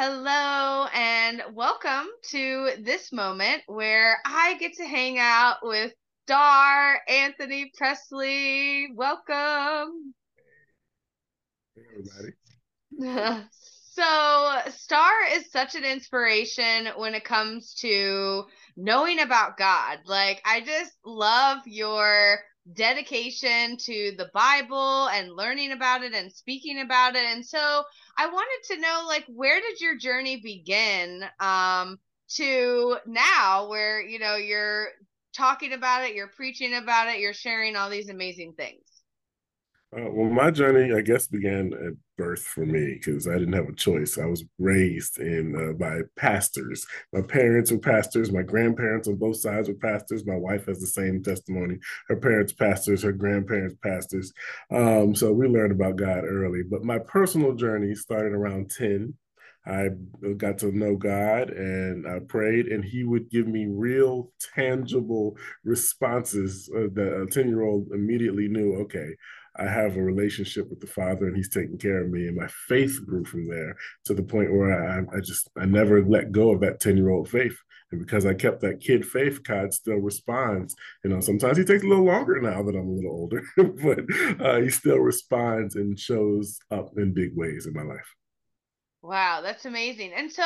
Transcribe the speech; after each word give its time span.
Hello, 0.00 0.86
and 0.94 1.42
welcome 1.54 2.06
to 2.30 2.70
this 2.78 3.12
moment 3.12 3.62
where 3.66 4.20
I 4.24 4.56
get 4.60 4.74
to 4.74 4.84
hang 4.84 5.18
out 5.18 5.56
with 5.60 5.92
Star 6.24 7.00
Anthony 7.08 7.72
Pressley. 7.76 8.92
Welcome. 8.94 10.14
Hey, 11.74 11.82
everybody. 12.96 13.42
so, 13.90 14.58
Star 14.70 15.10
is 15.32 15.50
such 15.50 15.74
an 15.74 15.82
inspiration 15.82 16.90
when 16.96 17.16
it 17.16 17.24
comes 17.24 17.74
to 17.80 18.44
knowing 18.76 19.18
about 19.18 19.56
God. 19.56 19.98
Like, 20.06 20.40
I 20.44 20.60
just 20.60 20.92
love 21.04 21.58
your 21.66 22.38
dedication 22.74 23.76
to 23.78 24.12
the 24.16 24.30
Bible 24.34 25.08
and 25.08 25.34
learning 25.34 25.72
about 25.72 26.02
it 26.02 26.14
and 26.14 26.32
speaking 26.32 26.80
about 26.80 27.16
it. 27.16 27.24
And 27.24 27.44
so, 27.44 27.84
I 28.16 28.26
wanted 28.26 28.74
to 28.74 28.80
know, 28.80 29.04
like, 29.06 29.24
where 29.28 29.60
did 29.60 29.80
your 29.80 29.96
journey 29.96 30.40
begin 30.42 31.24
um, 31.40 31.98
to 32.30 32.98
now 33.06 33.68
where, 33.68 34.00
you 34.00 34.18
know, 34.18 34.36
you're 34.36 34.88
talking 35.32 35.72
about 35.72 36.04
it, 36.04 36.14
you're 36.14 36.32
preaching 36.36 36.74
about 36.74 37.08
it, 37.08 37.20
you're 37.20 37.32
sharing 37.32 37.76
all 37.76 37.90
these 37.90 38.08
amazing 38.10 38.54
things? 38.54 38.87
Uh, 39.96 40.04
well, 40.10 40.28
my 40.28 40.50
journey, 40.50 40.92
I 40.92 41.00
guess, 41.00 41.26
began 41.26 41.72
at 41.72 41.94
birth 42.18 42.42
for 42.42 42.66
me 42.66 42.94
because 42.94 43.26
I 43.26 43.38
didn't 43.38 43.54
have 43.54 43.70
a 43.70 43.74
choice. 43.74 44.18
I 44.18 44.26
was 44.26 44.44
raised 44.58 45.18
in 45.18 45.56
uh, 45.56 45.72
by 45.72 46.00
pastors. 46.14 46.86
My 47.14 47.22
parents 47.22 47.72
were 47.72 47.78
pastors. 47.78 48.30
My 48.30 48.42
grandparents 48.42 49.08
on 49.08 49.14
both 49.16 49.38
sides 49.38 49.66
were 49.66 49.74
pastors. 49.74 50.26
My 50.26 50.36
wife 50.36 50.66
has 50.66 50.80
the 50.80 50.86
same 50.86 51.22
testimony. 51.22 51.78
Her 52.08 52.16
parents 52.16 52.52
pastors. 52.52 53.02
Her 53.02 53.12
grandparents 53.12 53.76
pastors. 53.82 54.30
Um, 54.70 55.14
so 55.14 55.32
we 55.32 55.48
learned 55.48 55.72
about 55.72 55.96
God 55.96 56.24
early. 56.24 56.64
But 56.64 56.84
my 56.84 56.98
personal 56.98 57.54
journey 57.54 57.94
started 57.94 58.32
around 58.32 58.70
ten. 58.70 59.14
I 59.66 59.88
got 60.36 60.58
to 60.58 60.72
know 60.72 60.96
God 60.96 61.50
and 61.50 62.06
I 62.06 62.20
prayed, 62.20 62.66
and 62.68 62.84
He 62.84 63.04
would 63.04 63.30
give 63.30 63.46
me 63.46 63.66
real, 63.66 64.32
tangible 64.54 65.36
responses 65.64 66.70
uh, 66.74 66.88
that 66.94 67.22
a 67.22 67.26
10 67.26 67.48
year 67.48 67.62
old 67.62 67.88
immediately 67.92 68.48
knew 68.48 68.74
okay, 68.82 69.14
I 69.58 69.68
have 69.68 69.96
a 69.96 70.02
relationship 70.02 70.68
with 70.70 70.80
the 70.80 70.86
Father 70.86 71.26
and 71.26 71.36
He's 71.36 71.48
taking 71.48 71.78
care 71.78 72.02
of 72.02 72.10
me. 72.10 72.28
And 72.28 72.36
my 72.36 72.48
faith 72.68 73.00
grew 73.04 73.24
from 73.24 73.48
there 73.48 73.76
to 74.04 74.14
the 74.14 74.22
point 74.22 74.52
where 74.52 74.72
I, 74.72 75.16
I 75.16 75.20
just, 75.20 75.50
I 75.56 75.66
never 75.66 76.04
let 76.04 76.32
go 76.32 76.52
of 76.52 76.60
that 76.60 76.80
10 76.80 76.96
year 76.96 77.10
old 77.10 77.28
faith. 77.28 77.56
And 77.90 78.00
because 78.00 78.26
I 78.26 78.34
kept 78.34 78.60
that 78.60 78.80
kid 78.80 79.06
faith, 79.06 79.42
God 79.42 79.72
still 79.72 79.96
responds. 79.96 80.76
You 81.04 81.10
know, 81.10 81.20
sometimes 81.20 81.56
he 81.56 81.64
takes 81.64 81.84
a 81.84 81.86
little 81.86 82.04
longer 82.04 82.40
now 82.40 82.62
that 82.62 82.76
I'm 82.76 82.88
a 82.88 82.92
little 82.92 83.12
older, 83.12 83.42
but 83.56 84.44
uh, 84.44 84.60
he 84.60 84.68
still 84.68 84.98
responds 84.98 85.74
and 85.74 85.98
shows 85.98 86.58
up 86.70 86.90
in 86.98 87.14
big 87.14 87.34
ways 87.34 87.66
in 87.66 87.72
my 87.72 87.82
life. 87.82 88.14
Wow, 89.00 89.40
that's 89.42 89.64
amazing. 89.64 90.12
And 90.14 90.30
so, 90.30 90.42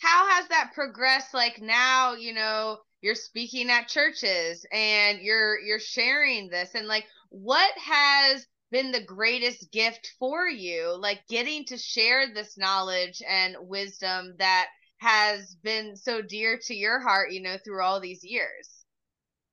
how 0.00 0.28
has 0.30 0.48
that 0.48 0.72
progressed? 0.74 1.32
Like 1.32 1.62
now, 1.62 2.14
you 2.14 2.34
know, 2.34 2.78
you're 3.00 3.14
speaking 3.14 3.70
at 3.70 3.88
churches 3.88 4.66
and 4.72 5.20
you're 5.20 5.58
you're 5.60 5.80
sharing 5.80 6.48
this 6.48 6.70
and 6.74 6.86
like 6.86 7.04
what 7.30 7.70
has 7.78 8.46
been 8.72 8.90
the 8.90 9.04
greatest 9.04 9.70
gift 9.70 10.14
for 10.18 10.48
you, 10.48 10.96
like 10.98 11.20
getting 11.28 11.64
to 11.66 11.76
share 11.76 12.34
this 12.34 12.58
knowledge 12.58 13.22
and 13.28 13.54
wisdom 13.60 14.34
that 14.38 14.66
has 14.98 15.54
been 15.62 15.94
so 15.94 16.22
dear 16.22 16.58
to 16.64 16.74
your 16.74 16.98
heart, 16.98 17.30
you 17.30 17.42
know, 17.42 17.56
through 17.64 17.82
all 17.82 18.00
these 18.00 18.24
years? 18.24 18.84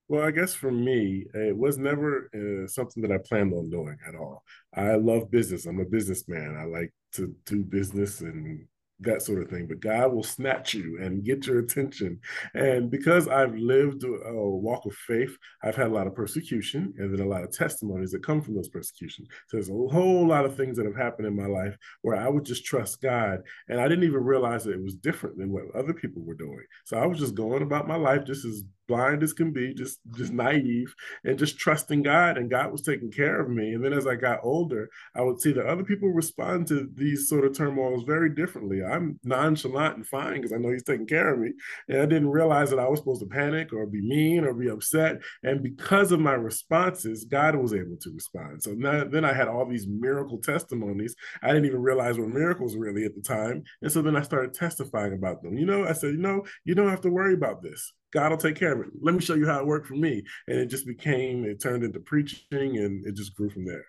Well, 0.07 0.25
I 0.25 0.31
guess 0.31 0.55
for 0.55 0.71
me, 0.71 1.25
it 1.35 1.55
was 1.55 1.77
never 1.77 2.29
uh, 2.33 2.67
something 2.67 3.03
that 3.03 3.11
I 3.11 3.19
planned 3.19 3.53
on 3.53 3.69
doing 3.69 3.97
at 4.07 4.15
all. 4.15 4.43
I 4.73 4.95
love 4.95 5.29
business. 5.29 5.67
I'm 5.67 5.79
a 5.79 5.85
businessman. 5.85 6.57
I 6.59 6.63
like 6.65 6.91
to 7.13 7.35
do 7.45 7.63
business 7.63 8.21
and 8.21 8.65
that 9.01 9.21
sort 9.21 9.41
of 9.41 9.49
thing. 9.49 9.67
But 9.67 9.79
God 9.79 10.13
will 10.13 10.23
snatch 10.23 10.73
you 10.73 10.99
and 11.01 11.23
get 11.23 11.47
your 11.47 11.59
attention. 11.59 12.19
And 12.53 12.89
because 12.91 13.27
I've 13.27 13.55
lived 13.55 14.03
a 14.03 14.33
walk 14.33 14.85
of 14.85 14.93
faith, 14.93 15.37
I've 15.63 15.75
had 15.75 15.87
a 15.87 15.93
lot 15.93 16.07
of 16.07 16.15
persecution 16.15 16.93
and 16.97 17.13
then 17.13 17.25
a 17.25 17.29
lot 17.29 17.43
of 17.43 17.51
testimonies 17.51 18.11
that 18.11 18.25
come 18.25 18.41
from 18.41 18.55
those 18.55 18.69
persecutions. 18.69 19.27
So 19.47 19.57
there's 19.57 19.69
a 19.69 19.73
whole 19.73 20.27
lot 20.27 20.45
of 20.45 20.55
things 20.55 20.77
that 20.77 20.85
have 20.85 20.97
happened 20.97 21.27
in 21.27 21.35
my 21.35 21.47
life 21.47 21.77
where 22.01 22.15
I 22.15 22.27
would 22.27 22.45
just 22.45 22.65
trust 22.65 23.01
God. 23.01 23.41
And 23.67 23.79
I 23.79 23.87
didn't 23.87 24.05
even 24.05 24.23
realize 24.23 24.65
that 24.65 24.73
it 24.73 24.83
was 24.83 24.95
different 24.95 25.37
than 25.37 25.51
what 25.51 25.63
other 25.75 25.93
people 25.93 26.23
were 26.23 26.35
doing. 26.35 26.63
So 26.85 26.97
I 26.97 27.05
was 27.05 27.19
just 27.19 27.35
going 27.35 27.61
about 27.61 27.87
my 27.87 27.95
life 27.95 28.25
just 28.25 28.45
as 28.45 28.63
blind 28.89 29.23
as 29.23 29.31
can 29.31 29.53
be, 29.53 29.73
just 29.73 29.99
just 30.17 30.33
naive, 30.33 30.93
and 31.23 31.39
just 31.39 31.57
trusting 31.57 32.03
God. 32.03 32.37
And 32.37 32.49
God 32.49 32.73
was 32.73 32.81
taking 32.81 33.11
care 33.11 33.39
of 33.39 33.49
me. 33.49 33.73
And 33.73 33.85
then 33.85 33.93
as 33.93 34.07
I 34.07 34.15
got 34.15 34.41
older, 34.43 34.89
I 35.15 35.21
would 35.21 35.39
see 35.39 35.53
that 35.53 35.65
other 35.65 35.83
people 35.85 36.09
respond 36.09 36.67
to 36.67 36.89
these 36.95 37.29
sort 37.29 37.45
of 37.45 37.55
turmoils 37.55 38.03
very 38.03 38.29
differently. 38.35 38.83
I'm 38.83 39.17
nonchalant 39.23 39.95
and 39.95 40.05
fine 40.05 40.41
because 40.41 40.51
I 40.51 40.57
know 40.57 40.71
He's 40.71 40.83
taking 40.83 41.07
care 41.07 41.33
of 41.33 41.39
me, 41.39 41.53
and 41.87 42.01
I 42.01 42.05
didn't 42.05 42.29
realize 42.29 42.69
that 42.71 42.79
I 42.79 42.89
was 42.89 42.99
supposed 42.99 43.21
to 43.21 43.27
panic 43.27 43.71
or 43.71 43.85
be 43.85 44.01
mean 44.01 44.43
or 44.43 44.53
be 44.53 44.69
upset. 44.69 45.21
And 45.43 45.63
because 45.63 46.11
of 46.11 46.19
my 46.19 46.33
responses, 46.33 47.23
God 47.23 47.55
was 47.55 47.73
able 47.73 47.97
to 48.01 48.11
respond. 48.11 48.63
So 48.63 48.71
now, 48.71 49.05
then 49.05 49.23
I 49.23 49.33
had 49.33 49.47
all 49.47 49.65
these 49.65 49.87
miracle 49.87 50.39
testimonies. 50.39 51.15
I 51.43 51.49
didn't 51.49 51.65
even 51.65 51.81
realize 51.81 52.17
what 52.17 52.29
miracles 52.29 52.75
really 52.75 53.05
at 53.05 53.15
the 53.15 53.21
time. 53.21 53.63
And 53.81 53.91
so 53.91 54.01
then 54.01 54.15
I 54.15 54.21
started 54.23 54.53
testifying 54.53 55.13
about 55.13 55.41
them. 55.43 55.57
You 55.57 55.65
know, 55.65 55.85
I 55.85 55.93
said, 55.93 56.11
you 56.11 56.17
know, 56.17 56.43
you 56.65 56.75
don't 56.75 56.89
have 56.89 57.01
to 57.01 57.09
worry 57.09 57.33
about 57.33 57.61
this. 57.61 57.93
God 58.11 58.31
will 58.31 58.37
take 58.37 58.55
care 58.55 58.73
of 58.73 58.79
it. 58.81 58.93
Let 59.01 59.15
me 59.15 59.21
show 59.21 59.35
you 59.35 59.45
how 59.45 59.59
it 59.59 59.67
worked 59.67 59.87
for 59.87 59.95
me. 59.95 60.23
And 60.47 60.59
it 60.59 60.67
just 60.67 60.85
became, 60.85 61.45
it 61.45 61.61
turned 61.61 61.83
into 61.83 61.99
preaching 61.99 62.77
and 62.77 63.05
it 63.05 63.15
just 63.15 63.35
grew 63.35 63.49
from 63.49 63.65
there. 63.65 63.85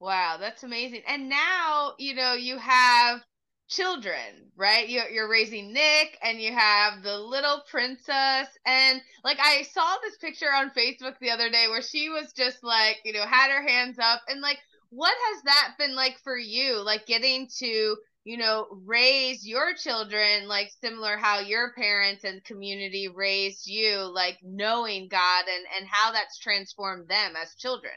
Wow, 0.00 0.36
that's 0.38 0.64
amazing. 0.64 1.02
And 1.06 1.28
now, 1.28 1.92
you 1.98 2.14
know, 2.14 2.34
you 2.34 2.58
have 2.58 3.20
children, 3.68 4.50
right? 4.56 4.88
You're, 4.88 5.08
you're 5.08 5.30
raising 5.30 5.72
Nick 5.72 6.18
and 6.22 6.42
you 6.42 6.52
have 6.52 7.02
the 7.02 7.16
little 7.16 7.62
princess. 7.70 8.48
And 8.66 9.00
like, 9.24 9.38
I 9.40 9.62
saw 9.62 9.94
this 10.02 10.18
picture 10.18 10.52
on 10.52 10.72
Facebook 10.76 11.14
the 11.20 11.30
other 11.30 11.48
day 11.48 11.66
where 11.68 11.82
she 11.82 12.08
was 12.08 12.32
just 12.32 12.62
like, 12.62 12.96
you 13.04 13.12
know, 13.12 13.24
had 13.24 13.50
her 13.50 13.66
hands 13.66 13.98
up. 13.98 14.20
And 14.28 14.40
like, 14.40 14.58
what 14.90 15.14
has 15.30 15.42
that 15.44 15.74
been 15.78 15.94
like 15.94 16.18
for 16.22 16.36
you? 16.36 16.84
Like, 16.84 17.06
getting 17.06 17.48
to 17.60 17.96
you 18.24 18.36
know, 18.36 18.66
raise 18.84 19.46
your 19.46 19.74
children 19.74 20.46
like 20.46 20.70
similar 20.82 21.16
how 21.16 21.40
your 21.40 21.72
parents 21.72 22.24
and 22.24 22.44
community 22.44 23.08
raised 23.12 23.66
you, 23.66 23.98
like 23.98 24.38
knowing 24.42 25.08
God 25.08 25.44
and 25.48 25.64
and 25.78 25.88
how 25.90 26.12
that's 26.12 26.38
transformed 26.38 27.08
them 27.08 27.34
as 27.40 27.54
children. 27.56 27.94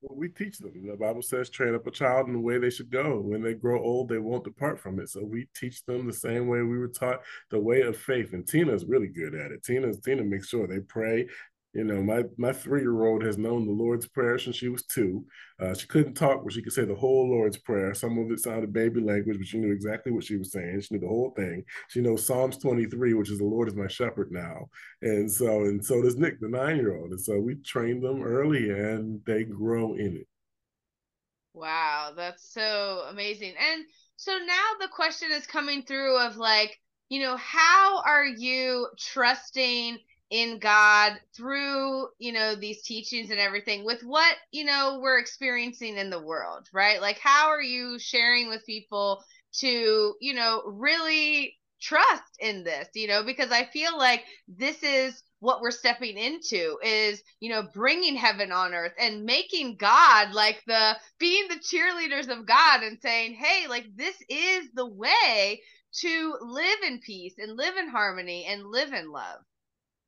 Well, 0.00 0.16
we 0.16 0.28
teach 0.28 0.58
them. 0.58 0.72
The 0.86 0.96
Bible 0.96 1.22
says, 1.22 1.50
train 1.50 1.74
up 1.74 1.86
a 1.86 1.90
child 1.90 2.28
in 2.28 2.34
the 2.34 2.38
way 2.38 2.58
they 2.58 2.70
should 2.70 2.90
go. 2.90 3.18
When 3.20 3.42
they 3.42 3.54
grow 3.54 3.82
old, 3.82 4.08
they 4.08 4.18
won't 4.18 4.44
depart 4.44 4.78
from 4.78 5.00
it. 5.00 5.08
So 5.08 5.24
we 5.24 5.48
teach 5.56 5.84
them 5.86 6.06
the 6.06 6.12
same 6.12 6.46
way 6.46 6.62
we 6.62 6.78
were 6.78 6.86
taught 6.86 7.22
the 7.50 7.58
way 7.58 7.80
of 7.80 7.96
faith. 7.96 8.32
And 8.32 8.46
Tina's 8.46 8.84
really 8.84 9.08
good 9.08 9.34
at 9.34 9.50
it. 9.50 9.64
Tina, 9.64 9.92
Tina 9.94 10.22
makes 10.22 10.48
sure 10.48 10.68
they 10.68 10.80
pray 10.80 11.26
you 11.74 11.84
know, 11.84 12.02
my 12.02 12.24
my 12.38 12.52
three 12.52 12.80
year 12.80 13.04
old 13.04 13.22
has 13.22 13.36
known 13.36 13.66
the 13.66 13.72
Lord's 13.72 14.08
Prayer 14.08 14.38
since 14.38 14.56
she 14.56 14.68
was 14.68 14.84
two. 14.84 15.24
Uh, 15.60 15.74
she 15.74 15.86
couldn't 15.86 16.14
talk, 16.14 16.42
but 16.42 16.52
she 16.52 16.62
could 16.62 16.72
say 16.72 16.84
the 16.84 16.94
whole 16.94 17.28
Lord's 17.28 17.58
Prayer. 17.58 17.92
Some 17.94 18.16
of 18.18 18.30
it 18.30 18.40
sounded 18.40 18.72
baby 18.72 19.00
language, 19.00 19.36
but 19.38 19.46
she 19.46 19.58
knew 19.58 19.72
exactly 19.72 20.10
what 20.10 20.24
she 20.24 20.36
was 20.36 20.50
saying. 20.50 20.80
She 20.80 20.94
knew 20.94 21.00
the 21.00 21.08
whole 21.08 21.32
thing. 21.36 21.64
She 21.88 22.00
knows 22.00 22.26
Psalms 22.26 22.56
23, 22.58 23.12
which 23.14 23.30
is 23.30 23.38
the 23.38 23.44
Lord 23.44 23.68
is 23.68 23.74
my 23.74 23.86
shepherd 23.86 24.32
now. 24.32 24.68
And 25.02 25.30
so, 25.30 25.64
and 25.64 25.84
so 25.84 26.00
does 26.00 26.16
Nick, 26.16 26.40
the 26.40 26.48
nine 26.48 26.76
year 26.76 26.96
old. 26.96 27.10
And 27.10 27.20
so 27.20 27.38
we 27.38 27.56
train 27.56 28.00
them 28.00 28.22
early 28.22 28.70
and 28.70 29.20
they 29.26 29.44
grow 29.44 29.94
in 29.94 30.16
it. 30.16 30.26
Wow, 31.52 32.12
that's 32.16 32.52
so 32.52 33.04
amazing. 33.10 33.54
And 33.58 33.84
so 34.16 34.32
now 34.32 34.64
the 34.80 34.88
question 34.88 35.30
is 35.32 35.46
coming 35.46 35.82
through 35.82 36.18
of 36.18 36.36
like, 36.36 36.80
you 37.08 37.20
know, 37.20 37.36
how 37.36 38.02
are 38.06 38.24
you 38.24 38.88
trusting 38.98 39.98
in 40.30 40.58
God 40.58 41.14
through, 41.34 42.08
you 42.18 42.32
know, 42.32 42.54
these 42.54 42.82
teachings 42.82 43.30
and 43.30 43.38
everything 43.40 43.84
with 43.84 44.02
what, 44.02 44.36
you 44.52 44.64
know, 44.64 44.98
we're 45.00 45.18
experiencing 45.18 45.96
in 45.96 46.10
the 46.10 46.22
world, 46.22 46.68
right? 46.72 47.00
Like, 47.00 47.18
how 47.18 47.48
are 47.48 47.62
you 47.62 47.98
sharing 47.98 48.48
with 48.48 48.66
people 48.66 49.24
to, 49.54 50.14
you 50.20 50.34
know, 50.34 50.62
really 50.66 51.56
trust 51.80 52.36
in 52.40 52.64
this, 52.64 52.88
you 52.94 53.08
know, 53.08 53.22
because 53.24 53.50
I 53.52 53.64
feel 53.66 53.96
like 53.96 54.24
this 54.48 54.82
is 54.82 55.22
what 55.40 55.60
we're 55.60 55.70
stepping 55.70 56.18
into 56.18 56.76
is 56.82 57.22
you 57.40 57.48
know 57.48 57.62
bringing 57.72 58.16
heaven 58.16 58.50
on 58.50 58.74
earth 58.74 58.92
and 58.98 59.24
making 59.24 59.76
god 59.76 60.32
like 60.32 60.62
the 60.66 60.96
being 61.18 61.46
the 61.48 61.56
cheerleaders 61.56 62.28
of 62.28 62.46
god 62.46 62.82
and 62.82 62.98
saying 63.00 63.34
hey 63.34 63.68
like 63.68 63.86
this 63.94 64.16
is 64.28 64.68
the 64.74 64.86
way 64.86 65.60
to 65.92 66.36
live 66.42 66.78
in 66.86 66.98
peace 67.00 67.34
and 67.38 67.56
live 67.56 67.76
in 67.76 67.88
harmony 67.88 68.46
and 68.48 68.66
live 68.66 68.92
in 68.92 69.10
love 69.10 69.38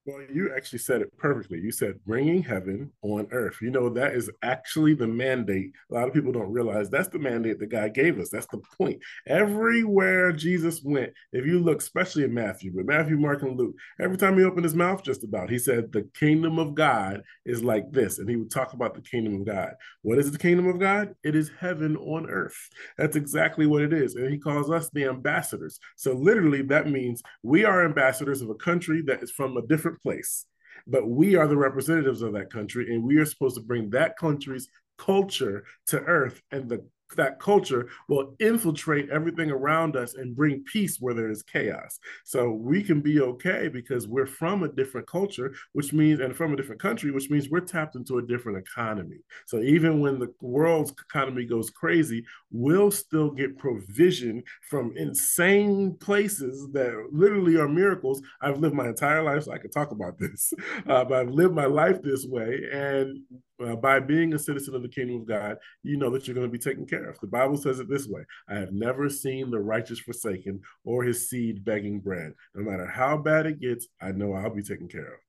Well, 0.07 0.23
you 0.33 0.51
actually 0.57 0.79
said 0.79 1.03
it 1.03 1.17
perfectly. 1.19 1.61
You 1.61 1.71
said 1.71 2.03
bringing 2.07 2.43
heaven 2.43 2.91
on 3.03 3.29
earth. 3.33 3.59
You 3.61 3.71
know, 3.71 3.91
that 3.91 4.15
is 4.15 4.31
actually 4.43 4.95
the 4.95 5.07
mandate. 5.07 5.73
A 5.91 5.95
lot 5.95 6.09
of 6.09 6.15
people 6.15 6.33
don't 6.33 6.51
realize 6.51 6.89
that's 6.89 7.09
the 7.09 7.19
mandate 7.19 7.59
that 7.59 7.67
God 7.67 7.93
gave 7.93 8.19
us. 8.19 8.31
That's 8.31 8.47
the 8.47 8.63
point. 8.79 8.99
Everywhere 9.27 10.33
Jesus 10.33 10.81
went, 10.83 11.13
if 11.35 11.45
you 11.45 11.59
look, 11.59 11.81
especially 11.81 12.25
in 12.25 12.33
Matthew, 12.33 12.73
but 12.75 12.87
Matthew, 12.87 13.19
Mark, 13.19 13.43
and 13.43 13.59
Luke, 13.59 13.75
every 14.01 14.17
time 14.17 14.39
he 14.39 14.45
opened 14.45 14.65
his 14.65 14.75
mouth, 14.75 15.05
just 15.05 15.23
about, 15.23 15.51
he 15.51 15.59
said, 15.59 15.93
The 15.93 16.09
kingdom 16.19 16.59
of 16.59 16.75
God 16.75 17.23
is 17.45 17.63
like 17.63 17.93
this. 17.93 18.19
And 18.19 18.29
he 18.29 18.37
would 18.37 18.51
talk 18.51 18.73
about 18.73 18.95
the 18.95 19.03
kingdom 19.03 19.35
of 19.35 19.47
God. 19.47 19.75
What 20.01 20.19
is 20.19 20.33
the 20.33 20.39
kingdom 20.39 20.67
of 20.67 20.81
God? 20.81 21.15
It 21.23 21.37
is 21.37 21.51
heaven 21.61 21.99
on 21.99 22.27
earth. 22.31 22.57
That's 22.97 23.17
exactly 23.17 23.67
what 23.67 23.83
it 23.83 23.93
is. 23.93 24.15
And 24.15 24.31
he 24.31 24.39
calls 24.39 24.71
us 24.71 24.89
the 24.89 25.05
ambassadors. 25.05 25.79
So, 25.97 26.15
literally, 26.15 26.63
that 26.63 26.89
means 26.89 27.23
we 27.43 27.67
are 27.67 27.85
ambassadors 27.85 28.41
of 28.41 28.49
a 28.49 28.55
country 28.55 29.03
that 29.07 29.23
is 29.23 29.31
from 29.31 29.59
a 29.59 29.67
different 29.67 29.90
different 29.91 30.03
place. 30.03 30.47
But 30.87 31.09
we 31.09 31.37
are 31.37 31.47
the 31.47 31.57
representatives 31.57 32.23
of 32.23 32.33
that 32.35 32.53
country, 32.53 32.95
and 32.95 33.05
we 33.05 33.19
are 33.19 33.27
supposed 33.27 33.57
to 33.57 33.63
bring 33.63 33.91
that 33.91 34.17
country's 34.17 34.69
culture 34.99 35.65
to 35.89 36.01
earth 36.01 36.43
and 36.51 36.69
the 36.69 36.87
that 37.17 37.41
culture 37.41 37.89
will 38.09 38.35
infiltrate 38.39 39.11
everything 39.11 39.51
around 39.51 39.97
us 39.97 40.15
and 40.15 40.37
bring 40.37 40.65
peace 40.65 40.99
where 41.01 41.15
there 41.15 41.31
is 41.31 41.43
chaos. 41.43 41.99
So 42.25 42.51
we 42.51 42.83
can 42.83 43.01
be 43.01 43.21
okay 43.21 43.69
because 43.69 44.07
we're 44.07 44.27
from 44.27 44.63
a 44.63 44.69
different 44.69 45.07
culture, 45.07 45.55
which 45.73 45.93
means, 45.93 46.21
and 46.21 46.35
from 46.35 46.53
a 46.53 46.57
different 46.57 46.81
country, 46.81 47.11
which 47.11 47.31
means 47.31 47.49
we're 47.49 47.61
tapped 47.61 47.97
into 47.97 48.19
a 48.19 48.23
different 48.23 48.59
economy. 48.59 49.19
So 49.47 49.59
even 49.61 50.01
when 50.01 50.19
the 50.19 50.33
world's 50.41 50.93
economy 50.93 51.45
goes 51.45 51.71
crazy, 51.71 52.25
we'll 52.51 52.91
still 52.91 53.31
get 53.31 53.59
provision 53.59 54.43
from 54.69 54.97
insane 54.97 55.97
places 56.01 56.69
that 56.73 56.93
literally 57.13 57.57
are 57.57 57.69
miracles. 57.69 58.23
I've 58.41 58.59
lived 58.59 58.75
my 58.75 58.89
entire 58.89 59.23
life, 59.23 59.45
so 59.45 59.53
I 59.53 59.59
could 59.59 59.73
talk 59.73 59.91
about 59.91 60.19
this, 60.19 60.53
uh, 60.89 61.05
but 61.05 61.13
I've 61.15 61.31
lived 61.31 61.55
my 61.55 61.67
life 61.67 62.03
this 62.03 62.27
way. 62.27 62.61
And 62.73 63.21
uh, 63.65 63.77
by 63.77 64.01
being 64.01 64.35
a 64.35 64.39
citizen 64.39 64.75
of 64.75 64.83
the 64.83 64.89
kingdom 64.89 65.17
of 65.17 65.27
God, 65.27 65.57
you 65.83 65.97
know 65.97 66.11
that 66.11 66.27
you're 66.27 66.35
going 66.35 66.47
to 66.47 66.53
be 66.53 66.59
taken 66.59 66.87
care 66.87 67.00
of. 67.09 67.19
The 67.21 67.27
Bible 67.27 67.57
says 67.57 67.81
it 67.81 67.89
this 67.89 68.07
way 68.07 68.23
I 68.49 68.55
have 68.55 68.73
never 68.73 69.09
seen 69.09 69.51
the 69.51 69.61
righteous 69.61 69.99
forsaken 69.99 70.61
or 70.85 71.05
his 71.05 71.29
seed 71.29 71.65
begging 71.65 72.01
bread. 72.01 72.33
No 72.55 72.69
matter 72.69 72.87
how 72.87 73.17
bad 73.17 73.47
it 73.47 73.61
gets, 73.61 73.89
I 74.01 74.13
know 74.13 74.33
I'll 74.35 74.55
be 74.55 74.63
taken 74.63 74.89
care 74.89 75.15
of. 75.15 75.21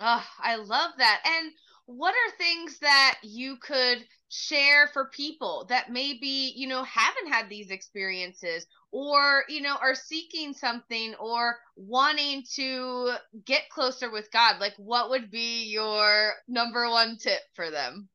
Oh, 0.00 0.26
I 0.42 0.56
love 0.56 0.92
that. 0.98 1.20
And 1.24 1.52
what 1.86 2.14
are 2.14 2.36
things 2.38 2.78
that 2.78 3.18
you 3.22 3.56
could 3.56 4.04
share 4.28 4.88
for 4.92 5.10
people 5.12 5.66
that 5.68 5.90
maybe, 5.90 6.52
you 6.54 6.68
know, 6.68 6.84
haven't 6.84 7.32
had 7.32 7.48
these 7.48 7.70
experiences 7.70 8.66
or, 8.92 9.44
you 9.48 9.60
know, 9.60 9.76
are 9.80 9.94
seeking 9.94 10.54
something 10.54 11.14
or 11.16 11.58
wanting 11.76 12.44
to 12.54 13.12
get 13.44 13.68
closer 13.70 14.10
with 14.10 14.30
God? 14.32 14.60
Like, 14.60 14.74
what 14.76 15.10
would 15.10 15.30
be 15.30 15.64
your 15.64 16.34
number 16.48 16.88
one 16.88 17.16
tip 17.16 17.40
for 17.54 17.70
them? 17.70 18.08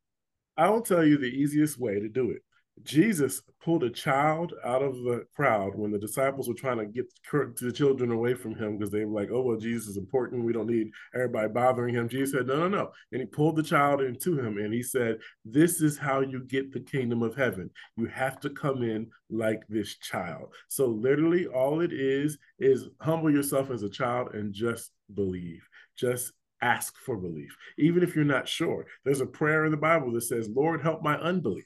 I 0.57 0.69
will 0.69 0.81
tell 0.81 1.05
you 1.05 1.17
the 1.17 1.25
easiest 1.25 1.79
way 1.79 1.99
to 1.99 2.07
do 2.07 2.31
it. 2.31 2.41
Jesus 2.83 3.41
pulled 3.63 3.83
a 3.83 3.89
child 3.89 4.53
out 4.63 4.81
of 4.81 4.95
the 4.95 5.25
crowd 5.33 5.75
when 5.75 5.91
the 5.91 5.97
disciples 5.97 6.47
were 6.47 6.53
trying 6.53 6.77
to 6.77 6.85
get 6.85 7.05
the 7.31 7.71
children 7.71 8.11
away 8.11 8.33
from 8.33 8.53
him 8.53 8.77
because 8.77 8.91
they 8.91 9.05
were 9.05 9.19
like, 9.19 9.29
oh, 9.31 9.41
well, 9.41 9.57
Jesus 9.57 9.87
is 9.87 9.97
important. 9.97 10.43
We 10.43 10.51
don't 10.51 10.67
need 10.69 10.91
everybody 11.13 11.47
bothering 11.47 11.95
him. 11.95 12.09
Jesus 12.09 12.33
said, 12.33 12.47
no, 12.47 12.57
no, 12.57 12.67
no. 12.67 12.91
And 13.13 13.21
he 13.21 13.27
pulled 13.27 13.55
the 13.55 13.63
child 13.63 14.01
into 14.01 14.37
him 14.37 14.57
and 14.57 14.73
he 14.73 14.83
said, 14.83 15.19
this 15.45 15.81
is 15.81 15.97
how 15.97 16.19
you 16.19 16.43
get 16.43 16.73
the 16.73 16.81
kingdom 16.81 17.23
of 17.23 17.35
heaven. 17.35 17.69
You 17.95 18.07
have 18.07 18.41
to 18.41 18.49
come 18.49 18.83
in 18.83 19.07
like 19.29 19.61
this 19.69 19.95
child. 19.97 20.53
So, 20.67 20.87
literally, 20.87 21.47
all 21.47 21.79
it 21.79 21.93
is 21.93 22.37
is 22.59 22.89
humble 22.99 23.31
yourself 23.31 23.71
as 23.71 23.83
a 23.83 23.89
child 23.89 24.33
and 24.33 24.53
just 24.53 24.91
believe. 25.13 25.65
Just 25.97 26.33
ask 26.61 26.97
for 26.97 27.17
relief, 27.17 27.55
even 27.77 28.03
if 28.03 28.15
you're 28.15 28.25
not 28.25 28.47
sure. 28.47 28.85
There's 29.03 29.21
a 29.21 29.25
prayer 29.25 29.65
in 29.65 29.71
the 29.71 29.77
Bible 29.77 30.11
that 30.13 30.21
says, 30.21 30.49
Lord, 30.49 30.81
help 30.81 31.01
my 31.01 31.15
unbelief. 31.17 31.63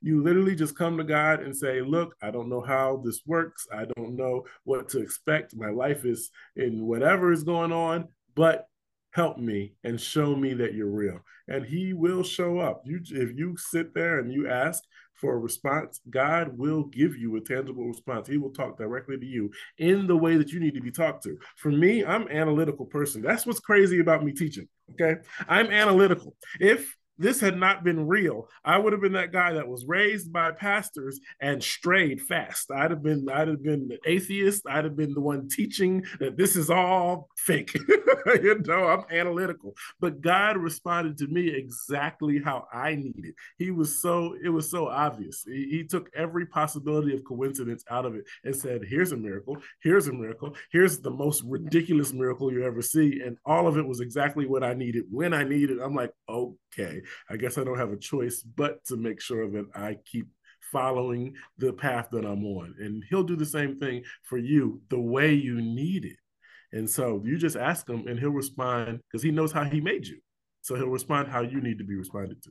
You 0.00 0.22
literally 0.22 0.54
just 0.54 0.76
come 0.76 0.96
to 0.98 1.04
God 1.04 1.40
and 1.42 1.56
say, 1.56 1.80
Look, 1.80 2.14
I 2.22 2.30
don't 2.30 2.48
know 2.48 2.60
how 2.60 3.02
this 3.04 3.20
works. 3.26 3.66
I 3.72 3.86
don't 3.96 4.16
know 4.16 4.44
what 4.64 4.88
to 4.90 5.00
expect. 5.00 5.56
My 5.56 5.70
life 5.70 6.04
is 6.04 6.30
in 6.56 6.86
whatever 6.86 7.32
is 7.32 7.44
going 7.44 7.72
on, 7.72 8.08
but 8.34 8.66
help 9.12 9.38
me 9.38 9.74
and 9.84 10.00
show 10.00 10.34
me 10.34 10.54
that 10.54 10.74
you're 10.74 10.90
real. 10.90 11.20
And 11.48 11.64
he 11.64 11.92
will 11.92 12.22
show 12.22 12.58
up. 12.58 12.82
You 12.84 13.00
if 13.02 13.36
you 13.36 13.56
sit 13.56 13.94
there 13.94 14.18
and 14.18 14.32
you 14.32 14.48
ask 14.48 14.82
for 15.22 15.34
a 15.34 15.38
response, 15.38 16.00
God 16.10 16.58
will 16.58 16.82
give 16.82 17.16
you 17.16 17.36
a 17.36 17.40
tangible 17.40 17.86
response. 17.86 18.26
He 18.26 18.38
will 18.38 18.50
talk 18.50 18.76
directly 18.76 19.16
to 19.16 19.24
you 19.24 19.52
in 19.78 20.08
the 20.08 20.16
way 20.16 20.36
that 20.36 20.50
you 20.50 20.58
need 20.58 20.74
to 20.74 20.80
be 20.80 20.90
talked 20.90 21.22
to. 21.22 21.38
For 21.56 21.70
me, 21.70 22.04
I'm 22.04 22.26
analytical 22.26 22.84
person. 22.84 23.22
That's 23.22 23.46
what's 23.46 23.60
crazy 23.60 24.00
about 24.00 24.24
me 24.24 24.32
teaching. 24.32 24.68
Okay. 24.90 25.20
I'm 25.48 25.70
analytical. 25.70 26.34
If 26.58 26.96
this 27.18 27.40
had 27.40 27.56
not 27.56 27.84
been 27.84 28.06
real, 28.06 28.48
I 28.64 28.78
would 28.78 28.92
have 28.92 29.02
been 29.02 29.12
that 29.12 29.32
guy 29.32 29.52
that 29.52 29.68
was 29.68 29.86
raised 29.86 30.32
by 30.32 30.52
pastors 30.52 31.20
and 31.40 31.62
strayed 31.62 32.20
fast. 32.22 32.70
I'd 32.70 32.90
have 32.90 33.02
been, 33.02 33.28
I'd 33.28 33.48
have 33.48 33.62
been 33.62 33.88
the 33.88 33.98
atheist. 34.06 34.62
I'd 34.68 34.84
have 34.84 34.96
been 34.96 35.14
the 35.14 35.20
one 35.20 35.48
teaching 35.48 36.04
that 36.20 36.36
this 36.36 36.56
is 36.56 36.70
all 36.70 37.28
fake. 37.36 37.74
you 38.26 38.62
know, 38.66 38.86
I'm 38.88 39.04
analytical. 39.10 39.74
But 40.00 40.20
God 40.20 40.56
responded 40.56 41.18
to 41.18 41.26
me 41.26 41.48
exactly 41.48 42.40
how 42.42 42.66
I 42.72 42.94
needed. 42.94 43.34
He 43.58 43.70
was 43.70 44.00
so, 44.00 44.36
it 44.42 44.48
was 44.48 44.70
so 44.70 44.88
obvious. 44.88 45.44
He, 45.46 45.68
he 45.70 45.84
took 45.84 46.10
every 46.16 46.46
possibility 46.46 47.14
of 47.14 47.24
coincidence 47.24 47.84
out 47.90 48.06
of 48.06 48.14
it 48.14 48.24
and 48.44 48.54
said, 48.54 48.82
here's 48.88 49.12
a 49.12 49.16
miracle, 49.16 49.58
here's 49.82 50.08
a 50.08 50.12
miracle, 50.12 50.54
here's 50.70 50.98
the 50.98 51.10
most 51.10 51.42
ridiculous 51.46 52.12
miracle 52.12 52.52
you 52.52 52.64
ever 52.64 52.82
see. 52.82 53.20
And 53.24 53.36
all 53.44 53.66
of 53.68 53.76
it 53.76 53.86
was 53.86 54.00
exactly 54.00 54.46
what 54.46 54.64
I 54.64 54.74
needed 54.74 55.04
when 55.10 55.34
I 55.34 55.44
needed. 55.44 55.78
I'm 55.78 55.94
like, 55.94 56.12
okay, 56.28 57.01
I 57.30 57.36
guess 57.36 57.58
I 57.58 57.64
don't 57.64 57.78
have 57.78 57.92
a 57.92 57.96
choice 57.96 58.42
but 58.42 58.84
to 58.86 58.96
make 58.96 59.20
sure 59.20 59.50
that 59.50 59.66
I 59.74 59.96
keep 60.04 60.26
following 60.72 61.34
the 61.58 61.72
path 61.72 62.08
that 62.12 62.24
I'm 62.24 62.44
on. 62.44 62.74
And 62.78 63.04
he'll 63.10 63.22
do 63.22 63.36
the 63.36 63.46
same 63.46 63.78
thing 63.78 64.02
for 64.22 64.38
you 64.38 64.80
the 64.88 65.00
way 65.00 65.34
you 65.34 65.60
need 65.60 66.04
it. 66.04 66.16
And 66.72 66.88
so 66.88 67.20
you 67.24 67.36
just 67.36 67.56
ask 67.56 67.88
him 67.88 68.06
and 68.08 68.18
he'll 68.18 68.30
respond 68.30 69.00
because 69.06 69.22
he 69.22 69.30
knows 69.30 69.52
how 69.52 69.64
he 69.64 69.80
made 69.80 70.06
you. 70.06 70.18
So 70.62 70.74
he'll 70.74 70.88
respond 70.88 71.28
how 71.28 71.42
you 71.42 71.60
need 71.60 71.78
to 71.78 71.84
be 71.84 71.96
responded 71.96 72.42
to. 72.42 72.50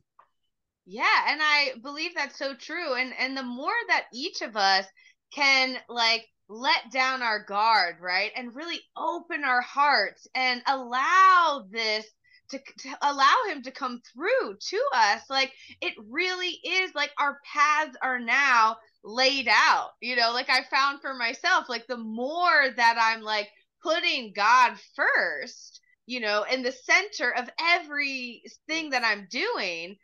Yeah, 0.86 1.25
and 1.27 1.39
I 1.42 1.74
believe 1.81 2.12
that's 2.15 2.38
so 2.38 2.53
true. 2.56 2.95
And 2.95 3.13
and 3.18 3.38
the 3.38 3.44
more 3.44 3.74
that 3.88 4.06
each 4.13 4.42
of 4.42 4.57
us 4.57 4.86
can 5.33 5.77
like 5.88 6.27
let 6.50 6.92
down 6.92 7.21
our 7.21 7.44
guard, 7.45 7.95
right? 8.01 8.31
And 8.36 8.56
really 8.56 8.81
open 8.98 9.44
our 9.44 9.62
hearts 9.62 10.27
and 10.36 10.62
allow 10.68 11.65
this 11.71 12.06
to, 12.51 12.59
to 12.80 12.89
allow 13.01 13.36
him 13.50 13.63
to 13.63 13.71
come 13.71 14.01
through 14.13 14.56
to 14.59 14.81
us 14.94 15.21
like 15.30 15.51
it 15.81 15.94
really 16.09 16.59
is 16.63 16.94
like 16.95 17.12
our 17.19 17.39
paths 17.51 17.98
are 18.01 18.19
now 18.19 18.77
laid 19.03 19.48
out 19.50 19.89
you 20.01 20.15
know 20.15 20.31
like 20.33 20.50
i 20.50 20.62
found 20.69 21.01
for 21.01 21.13
myself 21.13 21.68
like 21.69 21.88
the 21.88 21.98
more 21.98 22.69
that 22.75 22.98
i'm 23.00 23.21
like 23.24 23.50
putting 23.81 24.31
god 24.36 24.74
first 24.95 25.80
you 26.06 26.19
know 26.19 26.45
in 26.51 26.62
the 26.62 26.71
center 26.71 27.31
of 27.36 27.50
everything 27.59 28.89
that 28.92 29.03
i'm 29.03 29.27
doing 29.31 29.95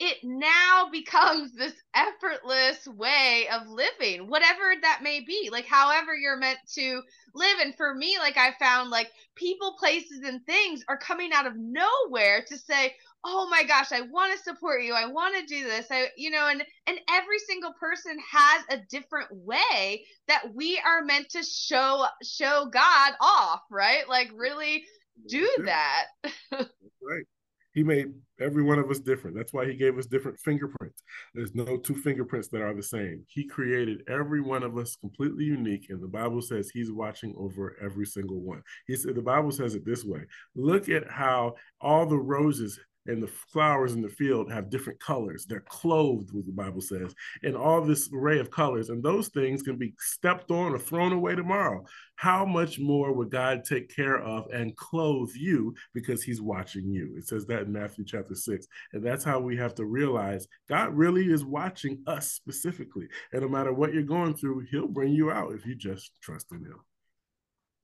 it 0.00 0.18
now 0.24 0.88
becomes 0.90 1.54
this 1.54 1.74
effortless 1.94 2.86
way 2.86 3.46
of 3.52 3.68
living, 3.68 4.28
whatever 4.28 4.74
that 4.82 5.00
may 5.02 5.20
be, 5.20 5.50
like 5.52 5.66
however 5.66 6.14
you're 6.14 6.38
meant 6.38 6.58
to 6.74 7.00
live. 7.34 7.58
And 7.60 7.74
for 7.76 7.94
me, 7.94 8.18
like 8.18 8.36
I 8.36 8.52
found 8.58 8.90
like 8.90 9.10
people, 9.36 9.76
places, 9.78 10.20
and 10.24 10.44
things 10.46 10.84
are 10.88 10.98
coming 10.98 11.32
out 11.32 11.46
of 11.46 11.56
nowhere 11.56 12.44
to 12.48 12.58
say, 12.58 12.94
oh 13.26 13.48
my 13.48 13.64
gosh 13.64 13.90
i 13.90 14.02
want 14.02 14.36
to 14.36 14.42
support 14.44 14.82
you. 14.82 14.92
I 14.92 15.06
want 15.06 15.34
to 15.36 15.46
do 15.46 15.64
this. 15.64 15.86
I 15.90 16.08
you 16.16 16.30
know 16.30 16.46
and 16.48 16.62
and 16.86 16.98
every 17.10 17.38
single 17.38 17.72
person 17.80 18.18
has 18.30 18.64
a 18.68 18.82
different 18.90 19.28
way 19.32 20.04
that 20.28 20.54
we 20.54 20.78
are 20.84 21.02
meant 21.02 21.30
to 21.30 21.42
show 21.42 22.04
show 22.22 22.66
god 22.70 23.12
off 23.20 23.62
right? 23.70 24.06
Like 24.08 24.30
really 24.34 24.84
do 25.26 25.48
that. 25.64 26.06
Right 27.06 27.26
he 27.74 27.82
made 27.82 28.06
every 28.40 28.62
one 28.62 28.78
of 28.78 28.90
us 28.90 29.00
different. 29.00 29.36
That's 29.36 29.52
why 29.52 29.66
he 29.66 29.74
gave 29.74 29.98
us 29.98 30.06
different 30.06 30.38
fingerprints. 30.38 31.02
There's 31.34 31.54
no 31.54 31.76
two 31.76 31.94
fingerprints 31.94 32.48
that 32.48 32.62
are 32.62 32.74
the 32.74 32.82
same. 32.82 33.24
He 33.28 33.44
created 33.44 34.02
every 34.08 34.40
one 34.40 34.62
of 34.62 34.78
us 34.78 34.96
completely 34.96 35.44
unique, 35.44 35.86
and 35.90 36.02
the 36.02 36.08
Bible 36.08 36.40
says 36.40 36.70
he's 36.70 36.92
watching 36.92 37.34
over 37.36 37.76
every 37.82 38.06
single 38.06 38.40
one. 38.40 38.62
He 38.86 38.96
said 38.96 39.14
the 39.14 39.22
Bible 39.22 39.50
says 39.50 39.74
it 39.74 39.84
this 39.84 40.04
way: 40.04 40.20
Look 40.54 40.88
at 40.88 41.10
how 41.10 41.54
all 41.80 42.06
the 42.06 42.18
roses 42.18 42.78
and 43.06 43.22
the 43.22 43.30
flowers 43.52 43.92
in 43.92 44.02
the 44.02 44.08
field 44.08 44.50
have 44.50 44.70
different 44.70 45.00
colors. 45.00 45.44
They're 45.46 45.64
clothed, 45.68 46.32
what 46.32 46.46
the 46.46 46.52
Bible 46.52 46.80
says, 46.80 47.14
and 47.42 47.56
all 47.56 47.82
this 47.82 48.10
array 48.12 48.38
of 48.38 48.50
colors. 48.50 48.88
And 48.90 49.02
those 49.02 49.28
things 49.28 49.62
can 49.62 49.76
be 49.76 49.94
stepped 49.98 50.50
on 50.50 50.72
or 50.72 50.78
thrown 50.78 51.12
away 51.12 51.34
tomorrow. 51.34 51.84
How 52.16 52.44
much 52.44 52.78
more 52.78 53.12
would 53.12 53.30
God 53.30 53.64
take 53.64 53.94
care 53.94 54.18
of 54.18 54.46
and 54.52 54.76
clothe 54.76 55.32
you 55.34 55.74
because 55.92 56.22
he's 56.22 56.40
watching 56.40 56.88
you? 56.88 57.14
It 57.16 57.26
says 57.26 57.46
that 57.46 57.62
in 57.62 57.72
Matthew 57.72 58.04
chapter 58.04 58.34
6. 58.34 58.66
And 58.92 59.04
that's 59.04 59.24
how 59.24 59.40
we 59.40 59.56
have 59.56 59.74
to 59.76 59.84
realize 59.84 60.46
God 60.68 60.94
really 60.94 61.30
is 61.30 61.44
watching 61.44 62.02
us 62.06 62.32
specifically. 62.32 63.08
And 63.32 63.42
no 63.42 63.48
matter 63.48 63.72
what 63.72 63.92
you're 63.92 64.02
going 64.02 64.34
through, 64.34 64.66
he'll 64.70 64.88
bring 64.88 65.12
you 65.12 65.30
out 65.30 65.52
if 65.52 65.66
you 65.66 65.74
just 65.74 66.12
trust 66.22 66.52
in 66.52 66.58
him. 66.58 66.78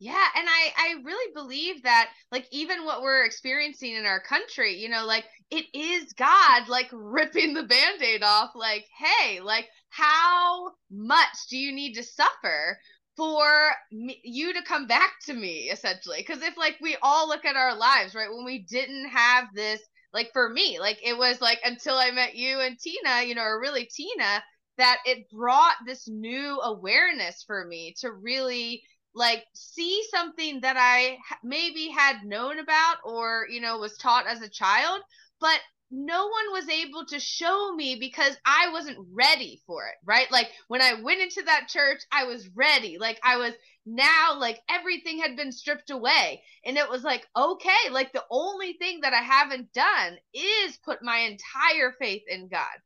Yeah, 0.03 0.27
and 0.35 0.49
I 0.49 0.73
I 0.79 0.95
really 1.05 1.33
believe 1.35 1.83
that 1.83 2.11
like 2.33 2.47
even 2.51 2.85
what 2.87 3.03
we're 3.03 3.25
experiencing 3.25 3.95
in 3.95 4.07
our 4.07 4.21
country, 4.21 4.77
you 4.77 4.89
know, 4.89 5.05
like 5.05 5.27
it 5.51 5.67
is 5.75 6.15
God 6.15 6.69
like 6.69 6.89
ripping 6.91 7.53
the 7.53 7.65
band-aid 7.65 8.23
off 8.23 8.53
like, 8.55 8.87
hey, 8.99 9.41
like 9.41 9.69
how 9.91 10.73
much 10.91 11.47
do 11.51 11.59
you 11.59 11.71
need 11.73 11.95
to 11.95 12.03
suffer 12.03 12.81
for 13.17 13.73
me, 13.93 14.19
you 14.25 14.55
to 14.55 14.63
come 14.63 14.87
back 14.87 15.13
to 15.27 15.35
me 15.35 15.69
essentially? 15.71 16.23
Cuz 16.25 16.41
if 16.43 16.57
like 16.57 16.79
we 16.81 16.97
all 17.03 17.29
look 17.29 17.45
at 17.45 17.57
our 17.57 17.77
lives, 17.77 18.15
right, 18.15 18.31
when 18.31 18.47
we 18.47 18.61
didn't 18.61 19.11
have 19.11 19.49
this 19.55 19.83
like 20.15 20.33
for 20.33 20.49
me, 20.49 20.79
like 20.81 20.99
it 21.05 21.17
was 21.19 21.43
like 21.43 21.61
until 21.63 21.97
I 21.97 22.11
met 22.11 22.35
you 22.37 22.59
and 22.61 22.79
Tina, 22.81 23.23
you 23.25 23.35
know, 23.35 23.43
or 23.43 23.61
really 23.61 23.85
Tina 23.85 24.43
that 24.79 24.99
it 25.05 25.29
brought 25.31 25.77
this 25.87 26.09
new 26.09 26.59
awareness 26.63 27.43
for 27.45 27.67
me 27.67 27.95
to 28.01 28.11
really 28.13 28.83
like 29.15 29.45
see 29.55 30.03
something 30.11 30.61
that 30.61 30.77
I 30.79 31.19
maybe 31.43 31.89
had 31.89 32.25
known 32.25 32.59
about 32.59 32.97
or 33.05 33.47
you 33.51 33.61
know 33.61 33.79
was 33.79 33.97
taught 33.97 34.27
as 34.27 34.41
a 34.41 34.49
child 34.49 35.01
but 35.41 35.59
no 35.91 36.29
one 36.29 36.53
was 36.53 36.69
able 36.69 37.05
to 37.07 37.19
show 37.19 37.75
me 37.75 37.97
because 37.99 38.37
I 38.45 38.69
wasn't 38.73 38.99
ready 39.13 39.61
for 39.67 39.87
it 39.89 39.97
right? 40.05 40.31
Like 40.31 40.49
when 40.69 40.81
I 40.81 41.03
went 41.03 41.21
into 41.21 41.43
that 41.43 41.69
church 41.69 42.03
I 42.13 42.25
was 42.25 42.49
ready. 42.55 42.99
Like 42.99 43.19
I 43.25 43.37
was 43.39 43.55
now 43.85 44.39
like 44.39 44.61
everything 44.69 45.19
had 45.19 45.37
been 45.37 45.51
stripped 45.51 45.91
away. 45.91 46.43
And 46.65 46.77
it 46.77 46.89
was 46.89 47.03
like 47.03 47.27
okay 47.37 47.91
like 47.91 48.13
the 48.13 48.25
only 48.31 48.75
thing 48.75 49.01
that 49.01 49.15
I 49.15 49.23
haven't 49.23 49.73
done 49.73 50.17
is 50.33 50.77
put 50.85 51.03
my 51.03 51.19
entire 51.19 51.93
faith 51.99 52.23
in 52.29 52.49
God. 52.49 52.79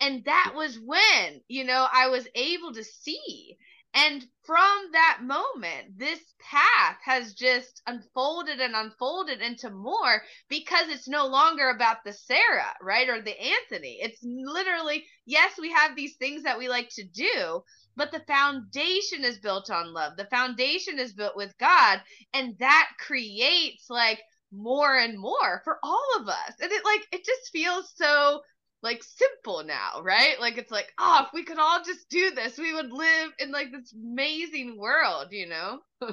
And 0.00 0.24
that 0.24 0.52
was 0.56 0.78
when 0.80 1.40
you 1.46 1.62
know 1.62 1.86
I 1.92 2.08
was 2.08 2.26
able 2.34 2.72
to 2.72 2.82
see 2.82 3.56
and 3.94 4.24
from 4.44 4.92
that 4.92 5.20
moment, 5.22 5.98
this 5.98 6.20
path 6.40 6.98
has 7.04 7.34
just 7.34 7.82
unfolded 7.86 8.60
and 8.60 8.74
unfolded 8.74 9.40
into 9.40 9.70
more 9.70 10.22
because 10.48 10.88
it's 10.88 11.08
no 11.08 11.26
longer 11.26 11.70
about 11.70 12.04
the 12.04 12.12
Sarah, 12.12 12.74
right? 12.82 13.08
Or 13.08 13.20
the 13.20 13.36
Anthony. 13.40 13.98
It's 14.00 14.20
literally, 14.22 15.04
yes, 15.26 15.58
we 15.58 15.72
have 15.72 15.96
these 15.96 16.16
things 16.16 16.42
that 16.42 16.58
we 16.58 16.68
like 16.68 16.90
to 16.90 17.04
do, 17.04 17.62
but 17.96 18.12
the 18.12 18.20
foundation 18.20 19.24
is 19.24 19.38
built 19.38 19.70
on 19.70 19.92
love. 19.92 20.16
The 20.16 20.26
foundation 20.26 20.98
is 20.98 21.14
built 21.14 21.36
with 21.36 21.56
God. 21.58 22.00
And 22.34 22.56
that 22.58 22.90
creates 22.98 23.86
like 23.88 24.20
more 24.52 24.96
and 24.98 25.18
more 25.18 25.62
for 25.64 25.78
all 25.82 26.06
of 26.20 26.28
us. 26.28 26.54
And 26.60 26.70
it 26.70 26.84
like, 26.84 27.06
it 27.12 27.24
just 27.24 27.50
feels 27.52 27.92
so 27.96 28.42
like 28.82 29.02
simple 29.02 29.64
now, 29.64 30.00
right? 30.02 30.38
Like 30.40 30.58
it's 30.58 30.70
like, 30.70 30.92
oh, 30.98 31.24
if 31.26 31.32
we 31.32 31.44
could 31.44 31.58
all 31.58 31.82
just 31.84 32.08
do 32.08 32.30
this, 32.30 32.58
we 32.58 32.74
would 32.74 32.92
live 32.92 33.32
in 33.38 33.50
like 33.50 33.72
this 33.72 33.92
amazing 33.92 34.78
world, 34.78 35.28
you 35.30 35.48
know? 35.48 35.80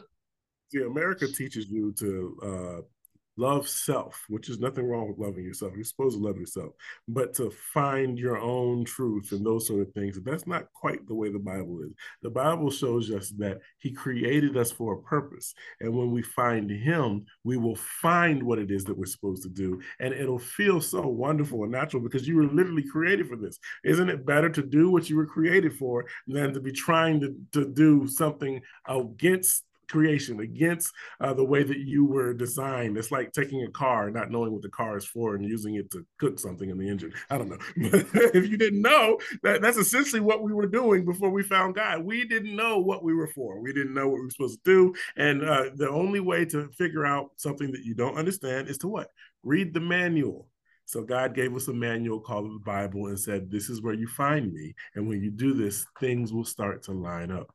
See, 0.71 0.81
America 0.81 1.27
teaches 1.27 1.69
you 1.69 1.93
to 1.99 2.37
uh, 2.43 2.81
love 3.37 3.67
self, 3.67 4.23
which 4.29 4.49
is 4.49 4.59
nothing 4.59 4.87
wrong 4.87 5.07
with 5.07 5.17
loving 5.17 5.43
yourself. 5.43 5.73
You're 5.75 5.83
supposed 5.83 6.17
to 6.17 6.23
love 6.23 6.37
yourself, 6.37 6.73
but 7.07 7.33
to 7.35 7.51
find 7.73 8.17
your 8.17 8.37
own 8.37 8.85
truth 8.85 9.31
and 9.31 9.45
those 9.45 9.67
sort 9.67 9.81
of 9.81 9.93
things, 9.93 10.17
that's 10.23 10.47
not 10.47 10.71
quite 10.73 11.05
the 11.07 11.15
way 11.15 11.31
the 11.31 11.39
Bible 11.39 11.81
is. 11.81 11.93
The 12.21 12.29
Bible 12.29 12.71
shows 12.71 13.11
us 13.11 13.29
that 13.37 13.59
He 13.79 13.91
created 13.91 14.57
us 14.57 14.71
for 14.71 14.93
a 14.93 15.01
purpose. 15.01 15.53
And 15.81 15.95
when 15.95 16.11
we 16.11 16.21
find 16.21 16.69
Him, 16.69 17.25
we 17.43 17.57
will 17.57 17.75
find 17.75 18.41
what 18.41 18.59
it 18.59 18.71
is 18.71 18.85
that 18.85 18.97
we're 18.97 19.05
supposed 19.05 19.43
to 19.43 19.49
do. 19.49 19.81
And 19.99 20.13
it'll 20.13 20.39
feel 20.39 20.81
so 20.81 21.01
wonderful 21.01 21.63
and 21.63 21.71
natural 21.71 22.01
because 22.01 22.27
you 22.27 22.37
were 22.37 22.47
literally 22.47 22.83
created 22.83 23.27
for 23.27 23.35
this. 23.35 23.59
Isn't 23.83 24.09
it 24.09 24.25
better 24.25 24.49
to 24.49 24.63
do 24.63 24.89
what 24.89 25.09
you 25.09 25.17
were 25.17 25.25
created 25.25 25.77
for 25.77 26.05
than 26.27 26.53
to 26.53 26.59
be 26.59 26.71
trying 26.71 27.19
to, 27.21 27.35
to 27.51 27.65
do 27.65 28.07
something 28.07 28.61
against 28.87 29.63
creation, 29.87 30.39
against 30.39 30.93
uh, 31.19 31.33
the 31.33 31.43
way 31.43 31.63
that 31.63 31.79
you 31.79 32.05
were 32.05 32.33
designed. 32.33 32.97
It's 32.97 33.11
like 33.11 33.31
taking 33.31 33.63
a 33.63 33.71
car, 33.71 34.09
not 34.11 34.31
knowing 34.31 34.51
what 34.51 34.61
the 34.61 34.69
car 34.69 34.97
is 34.97 35.05
for, 35.05 35.35
and 35.35 35.43
using 35.43 35.75
it 35.75 35.91
to 35.91 36.05
cook 36.19 36.39
something 36.39 36.69
in 36.69 36.77
the 36.77 36.89
engine. 36.89 37.13
I 37.29 37.37
don't 37.37 37.49
know. 37.49 37.57
if 37.75 38.49
you 38.49 38.57
didn't 38.57 38.81
know, 38.81 39.19
that, 39.43 39.61
that's 39.61 39.77
essentially 39.77 40.21
what 40.21 40.43
we 40.43 40.53
were 40.53 40.67
doing 40.67 41.05
before 41.05 41.29
we 41.29 41.43
found 41.43 41.75
God. 41.75 42.03
We 42.03 42.25
didn't 42.25 42.55
know 42.55 42.79
what 42.79 43.03
we 43.03 43.13
were 43.13 43.27
for. 43.27 43.59
We 43.59 43.73
didn't 43.73 43.93
know 43.93 44.07
what 44.07 44.15
we 44.15 44.25
were 44.25 44.29
supposed 44.29 44.63
to 44.63 44.71
do. 44.71 44.93
And 45.15 45.43
uh, 45.43 45.71
the 45.75 45.89
only 45.89 46.19
way 46.19 46.45
to 46.45 46.69
figure 46.69 47.05
out 47.05 47.31
something 47.37 47.71
that 47.71 47.83
you 47.83 47.95
don't 47.95 48.17
understand 48.17 48.69
is 48.69 48.77
to 48.79 48.87
what? 48.87 49.09
Read 49.43 49.73
the 49.73 49.79
manual. 49.79 50.47
So 50.85 51.03
God 51.03 51.33
gave 51.33 51.55
us 51.55 51.67
a 51.67 51.73
manual 51.73 52.19
called 52.19 52.45
the 52.45 52.59
Bible 52.63 53.07
and 53.07 53.19
said, 53.19 53.49
This 53.49 53.69
is 53.69 53.81
where 53.81 53.95
you 53.95 54.07
find 54.07 54.53
me. 54.53 54.75
And 54.93 55.07
when 55.07 55.21
you 55.21 55.31
do 55.31 55.53
this, 55.53 55.85
things 55.99 56.31
will 56.31 56.45
start 56.45 56.83
to 56.83 56.91
line 56.91 57.31
up. 57.31 57.47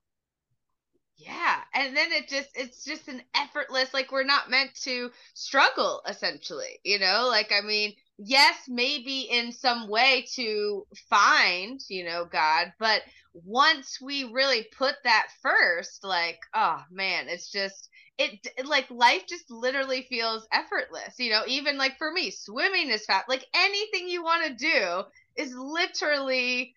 Yeah. 1.21 1.57
And 1.75 1.95
then 1.97 2.13
it 2.13 2.29
just, 2.29 2.49
it's 2.55 2.85
just 2.85 3.09
an 3.09 3.23
effortless, 3.35 3.93
like 3.93 4.11
we're 4.11 4.25
not 4.25 4.51
meant 4.51 4.75
to 4.85 5.11
struggle 5.35 6.03
essentially, 6.09 6.81
you 6.85 6.99
know? 6.99 7.27
Like, 7.29 7.53
I 7.53 7.61
mean, 7.61 7.95
yes, 8.19 8.57
maybe 8.69 9.21
in 9.31 9.53
some 9.53 9.89
way 9.89 10.27
to 10.37 10.87
find, 11.11 11.81
you 11.89 12.05
know, 12.05 12.25
God, 12.25 12.73
but 12.79 13.03
once 13.35 13.99
we 14.01 14.25
really 14.25 14.67
put 14.77 14.95
that 15.05 15.29
first, 15.43 16.05
like, 16.05 16.39
oh 16.55 16.83
man, 16.91 17.29
it's 17.29 17.51
just, 17.51 17.89
it, 18.19 18.47
it 18.57 18.67
like 18.67 18.91
life 18.91 19.25
just 19.29 19.51
literally 19.51 20.07
feels 20.09 20.47
effortless, 20.53 21.19
you 21.19 21.31
know, 21.31 21.43
even 21.47 21.77
like 21.77 21.99
for 21.99 22.11
me, 22.11 22.31
swimming 22.31 22.89
is 22.91 23.05
fast, 23.05 23.29
like 23.29 23.45
anything 23.55 24.09
you 24.09 24.23
want 24.23 24.47
to 24.47 24.55
do 24.55 25.03
is 25.37 25.55
literally 25.55 26.75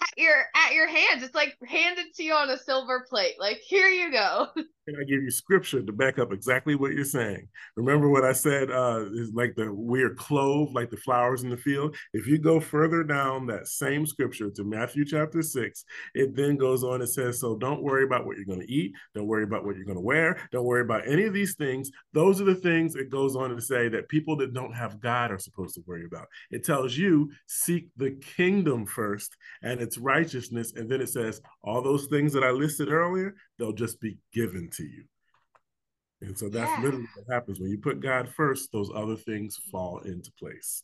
at 0.00 0.18
your 0.18 0.44
at 0.54 0.74
your 0.74 0.88
hands. 0.88 1.22
It's 1.22 1.34
like 1.34 1.56
handed 1.66 2.14
to 2.14 2.22
you 2.22 2.34
on 2.34 2.50
a 2.50 2.58
silver 2.58 3.06
plate. 3.08 3.34
Like 3.38 3.58
here 3.58 3.88
you 3.88 4.12
go. 4.12 4.48
I 4.96 5.04
give 5.04 5.22
you 5.22 5.30
scripture 5.30 5.82
to 5.82 5.92
back 5.92 6.18
up 6.18 6.32
exactly 6.32 6.74
what 6.74 6.92
you're 6.92 7.04
saying. 7.04 7.48
Remember 7.76 8.08
what 8.08 8.24
I 8.24 8.32
said 8.32 8.70
uh, 8.70 9.04
is 9.12 9.32
like 9.34 9.54
the 9.56 9.72
we're 9.72 10.14
clothed 10.14 10.74
like 10.74 10.90
the 10.90 10.96
flowers 10.96 11.42
in 11.42 11.50
the 11.50 11.56
field. 11.56 11.96
If 12.12 12.26
you 12.26 12.38
go 12.38 12.60
further 12.60 13.02
down 13.02 13.46
that 13.46 13.68
same 13.68 14.06
scripture 14.06 14.50
to 14.50 14.64
Matthew 14.64 15.04
chapter 15.04 15.42
six, 15.42 15.84
it 16.14 16.34
then 16.34 16.56
goes 16.56 16.84
on 16.84 17.00
and 17.00 17.10
says, 17.10 17.40
So 17.40 17.56
don't 17.56 17.82
worry 17.82 18.04
about 18.04 18.26
what 18.26 18.36
you're 18.36 18.46
going 18.46 18.60
to 18.60 18.72
eat, 18.72 18.92
don't 19.14 19.26
worry 19.26 19.44
about 19.44 19.64
what 19.64 19.76
you're 19.76 19.84
going 19.84 19.96
to 19.96 20.02
wear, 20.02 20.38
don't 20.52 20.64
worry 20.64 20.82
about 20.82 21.08
any 21.08 21.24
of 21.24 21.34
these 21.34 21.54
things. 21.54 21.90
Those 22.12 22.40
are 22.40 22.44
the 22.44 22.54
things 22.54 22.94
it 22.94 23.10
goes 23.10 23.36
on 23.36 23.50
to 23.50 23.60
say 23.60 23.88
that 23.88 24.08
people 24.08 24.36
that 24.36 24.54
don't 24.54 24.74
have 24.74 25.00
God 25.00 25.30
are 25.30 25.38
supposed 25.38 25.74
to 25.74 25.82
worry 25.86 26.04
about. 26.04 26.26
It 26.50 26.64
tells 26.64 26.96
you 26.96 27.30
seek 27.46 27.88
the 27.96 28.12
kingdom 28.36 28.86
first 28.86 29.36
and 29.62 29.80
its 29.80 29.98
righteousness, 29.98 30.72
and 30.76 30.90
then 30.90 31.00
it 31.00 31.08
says 31.08 31.40
all 31.62 31.82
those 31.82 32.06
things 32.06 32.32
that 32.32 32.44
I 32.44 32.50
listed 32.50 32.88
earlier, 32.90 33.34
they'll 33.58 33.72
just 33.72 34.00
be 34.00 34.18
given 34.32 34.70
to 34.78 34.84
you. 34.84 35.04
And 36.20 36.36
so 36.36 36.48
that's 36.48 36.70
yeah. 36.70 36.82
literally 36.82 37.06
what 37.14 37.32
happens 37.32 37.60
when 37.60 37.70
you 37.70 37.78
put 37.78 38.00
God 38.00 38.28
first, 38.36 38.72
those 38.72 38.90
other 38.94 39.16
things 39.16 39.56
fall 39.70 40.00
into 40.00 40.32
place. 40.32 40.82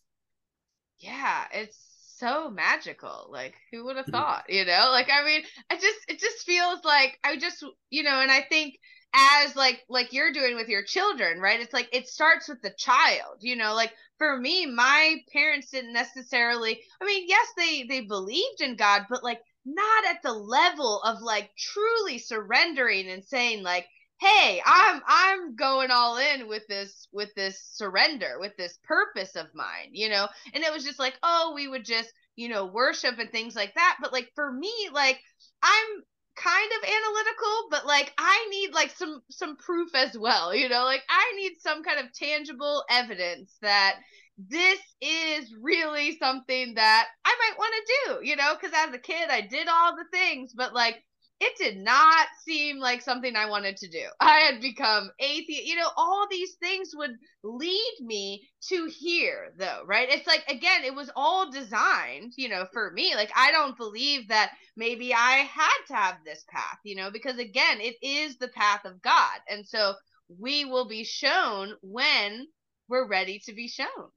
Yeah, 0.99 1.45
it's 1.53 1.79
so 2.17 2.51
magical. 2.51 3.29
Like 3.31 3.55
who 3.73 3.85
would 3.85 3.97
have 3.97 4.07
thought, 4.07 4.45
you 4.49 4.65
know? 4.65 4.89
Like 4.93 5.09
I 5.11 5.25
mean, 5.25 5.43
I 5.71 5.75
just 5.75 5.99
it 6.09 6.21
just 6.21 6.47
feels 6.47 6.85
like 6.85 7.19
I 7.25 7.37
just, 7.37 7.65
you 7.91 8.03
know, 8.03 8.21
and 8.21 8.31
I 8.31 8.43
think 8.43 8.79
as 9.15 9.57
like 9.57 9.83
like 9.89 10.13
you're 10.13 10.33
doing 10.33 10.57
with 10.57 10.69
your 10.69 10.85
children, 10.85 11.41
right? 11.41 11.61
It's 11.61 11.73
like 11.73 11.89
it 11.93 12.09
starts 12.09 12.49
with 12.49 12.63
the 12.63 12.75
child, 12.79 13.39
you 13.41 13.57
know, 13.57 13.75
like 13.75 13.93
for 14.19 14.39
me, 14.39 14.67
my 14.67 15.17
parents 15.33 15.71
didn't 15.71 15.93
necessarily 15.93 16.81
I 17.01 17.05
mean, 17.05 17.25
yes, 17.29 17.47
they 17.57 17.87
they 17.89 18.03
believed 18.03 18.61
in 18.61 18.77
God, 18.77 19.03
but 19.11 19.25
like 19.25 19.41
not 19.65 20.05
at 20.07 20.23
the 20.23 20.33
level 20.33 21.01
of 21.03 21.21
like 21.23 21.51
truly 21.57 22.19
surrendering 22.19 23.09
and 23.09 23.25
saying 23.25 23.63
like 23.63 23.87
hey 24.21 24.63
i'm 24.65 25.03
i'm 25.07 25.57
going 25.57 25.91
all 25.91 26.19
in 26.19 26.49
with 26.49 26.67
this 26.69 27.09
with 27.13 27.35
this 27.35 27.61
surrender 27.73 28.37
with 28.39 28.57
this 28.57 28.79
purpose 28.85 29.37
of 29.37 29.47
mine 29.55 29.91
you 29.93 30.09
know? 30.09 30.29
And 30.55 30.63
it 30.63 30.73
was 30.73 30.85
just 30.85 30.99
like 30.99 31.15
oh 31.23 31.53
we 31.55 31.69
would 31.69 31.85
just 31.85 32.13
you 32.37 32.49
know 32.49 32.67
worship 32.67 33.19
and 33.19 33.31
things 33.31 33.55
like 33.55 33.75
that. 33.75 33.99
But 34.01 34.13
like 34.13 34.31
for 34.35 34.51
me 34.53 34.73
like 34.93 35.21
i'm 35.63 36.03
kind 36.37 36.71
of 36.79 36.89
analytical 36.89 37.69
but 37.71 37.87
like 37.87 38.13
i 38.19 38.49
need 38.51 38.75
like 38.75 38.91
some 38.91 39.23
some 39.31 39.57
proof 39.57 39.95
as 39.95 40.19
well 40.19 40.55
you 40.55 40.69
know? 40.69 40.85
Like 40.85 41.03
i 41.09 41.33
need 41.37 41.53
some 41.61 41.83
kind 41.83 42.01
of 42.01 42.13
tangible 42.13 42.85
evidence 42.91 43.57
that 43.63 43.97
this 44.39 44.81
is 45.01 45.55
really 45.61 46.17
something 46.19 46.75
that 46.75 47.07
I 47.25 47.37
might 47.39 47.59
want 47.59 47.75
to 47.75 47.95
do, 48.05 48.27
you 48.27 48.37
know, 48.37 48.55
because 48.55 48.75
as 48.77 48.95
a 48.95 48.99
kid, 48.99 49.29
I 49.31 49.43
did 49.43 49.69
all 49.69 49.97
the 49.97 50.05
things, 50.13 50.53
but 50.55 50.75
like 50.75 51.03
it 51.41 51.53
did 51.59 51.77
not 51.77 52.27
seem 52.45 52.79
like 52.79 53.03
something 53.03 53.35
I 53.35 53.49
wanted 53.51 53.77
to 53.79 53.89
do. 53.89 54.05
I 54.21 54.39
had 54.41 54.61
become 54.61 55.11
atheist, 55.19 55.67
you 55.67 55.77
know, 55.77 55.91
all 55.97 56.27
these 56.31 56.55
things 56.55 56.93
would 56.95 57.11
lead 57.43 57.97
me 58.01 58.49
to 58.69 58.87
here, 58.87 59.53
though, 59.59 59.83
right? 59.85 60.09
It's 60.09 60.27
like, 60.27 60.45
again, 60.49 60.85
it 60.85 60.95
was 60.95 61.11
all 61.17 61.51
designed, 61.51 62.33
you 62.37 62.49
know, 62.49 62.67
for 62.73 62.93
me. 62.93 63.15
Like, 63.15 63.31
I 63.37 63.51
don't 63.51 63.77
believe 63.77 64.29
that 64.29 64.53
maybe 64.77 65.13
I 65.13 65.39
had 65.39 65.79
to 65.89 65.95
have 65.95 66.17
this 66.25 66.45
path, 66.49 66.79
you 66.85 66.95
know, 66.97 67.11
because 67.11 67.39
again, 67.39 67.81
it 67.81 67.97
is 68.01 68.39
the 68.39 68.49
path 68.49 68.85
of 68.85 69.03
God. 69.03 69.41
And 69.49 69.67
so 69.67 69.95
we 70.29 70.65
will 70.65 70.89
be 70.89 71.05
shown 71.05 71.75
when 71.83 72.47
we're 72.89 73.09
ready 73.09 73.41
to 73.47 73.53
be 73.53 73.69
shown. 73.69 74.11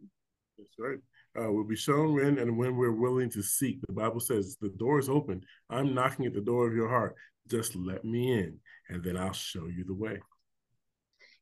That's 0.57 0.73
right. 0.79 0.97
Uh, 1.39 1.51
will 1.51 1.67
be 1.67 1.75
shown 1.75 2.15
when 2.15 2.39
and 2.39 2.57
when 2.57 2.75
we're 2.75 2.91
willing 2.91 3.29
to 3.29 3.43
seek. 3.43 3.79
The 3.85 3.93
Bible 3.93 4.19
says 4.19 4.57
the 4.59 4.73
door 4.77 4.97
is 4.97 5.09
open. 5.09 5.41
I'm 5.69 5.93
knocking 5.93 6.25
at 6.25 6.33
the 6.33 6.41
door 6.41 6.67
of 6.67 6.75
your 6.75 6.89
heart. 6.89 7.15
Just 7.47 7.75
let 7.75 8.03
me 8.03 8.33
in, 8.33 8.57
and 8.89 9.03
then 9.03 9.17
I'll 9.17 9.33
show 9.33 9.67
you 9.67 9.85
the 9.85 9.93
way. 9.93 10.19